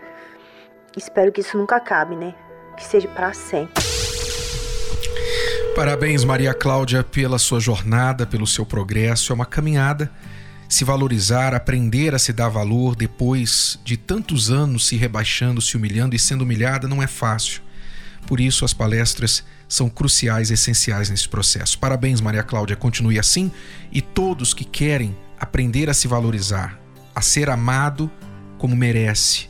Espero 0.96 1.32
que 1.32 1.42
isso 1.42 1.58
nunca 1.58 1.76
acabe, 1.76 2.16
né? 2.16 2.34
Que 2.78 2.84
seja 2.84 3.08
para 3.10 3.34
sempre. 3.34 3.81
Parabéns, 5.76 6.26
Maria 6.26 6.54
Cláudia, 6.54 7.02
pela 7.02 7.40
sua 7.40 7.60
jornada, 7.60 8.28
pelo 8.28 8.46
seu 8.46 8.66
progresso. 8.66 9.32
É 9.32 9.36
uma 9.36 9.46
caminhada. 9.46 10.12
Se 10.68 10.84
valorizar, 10.84 11.56
aprender 11.56 12.14
a 12.14 12.20
se 12.20 12.34
dar 12.34 12.50
valor 12.50 12.96
depois 12.96 13.80
de 13.84 13.96
tantos 13.96 14.52
anos 14.52 14.88
se 14.88 14.98
rebaixando, 14.98 15.62
se 15.62 15.78
humilhando 15.78 16.16
e 16.16 16.20
sendo 16.20 16.44
humilhada 16.44 16.88
não 16.88 17.02
é 17.02 17.08
fácil. 17.08 17.62
Por 18.28 18.40
isso, 18.40 18.66
as 18.66 18.74
palestras 18.74 19.44
são 19.68 19.90
cruciais, 19.90 20.52
essenciais 20.52 21.10
nesse 21.10 21.28
processo. 21.28 21.80
Parabéns, 21.80 22.20
Maria 22.20 22.44
Cláudia, 22.44 22.76
continue 22.76 23.18
assim 23.18 23.50
e 23.92 24.02
todos 24.02 24.54
que 24.54 24.66
querem 24.66 25.16
aprender 25.40 25.90
a 25.90 25.94
se 25.94 26.08
valorizar, 26.08 26.80
a 27.16 27.22
ser 27.22 27.50
amado 27.50 28.12
como 28.58 28.76
merece. 28.76 29.50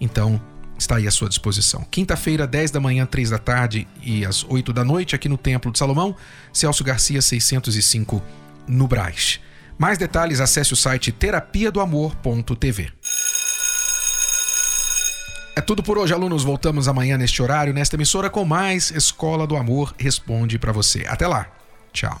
Então, 0.00 0.40
está 0.78 0.96
aí 0.96 1.06
à 1.06 1.10
sua 1.10 1.28
disposição. 1.28 1.84
Quinta-feira, 1.90 2.46
10 2.46 2.70
da 2.70 2.80
manhã, 2.80 3.04
3 3.04 3.30
da 3.30 3.38
tarde 3.38 3.86
e 4.02 4.24
às 4.24 4.44
8 4.44 4.72
da 4.72 4.84
noite, 4.84 5.14
aqui 5.14 5.28
no 5.28 5.36
Templo 5.36 5.72
de 5.72 5.78
Salomão, 5.78 6.14
Celso 6.52 6.84
Garcia 6.84 7.20
605, 7.20 8.22
no 8.66 8.86
Braz. 8.86 9.40
Mais 9.76 9.98
detalhes, 9.98 10.40
acesse 10.40 10.72
o 10.72 10.76
site 10.76 11.12
terapia 11.12 11.70
do 11.70 11.80
amor.tv. 11.80 12.92
É 15.58 15.60
tudo 15.60 15.82
por 15.82 15.98
hoje, 15.98 16.14
alunos. 16.14 16.44
Voltamos 16.44 16.86
amanhã 16.86 17.18
neste 17.18 17.42
horário, 17.42 17.74
nesta 17.74 17.96
emissora, 17.96 18.30
com 18.30 18.44
mais 18.44 18.92
Escola 18.92 19.44
do 19.44 19.56
Amor 19.56 19.92
Responde 19.98 20.56
para 20.56 20.70
você. 20.70 21.04
Até 21.08 21.26
lá. 21.26 21.48
Tchau. 21.92 22.20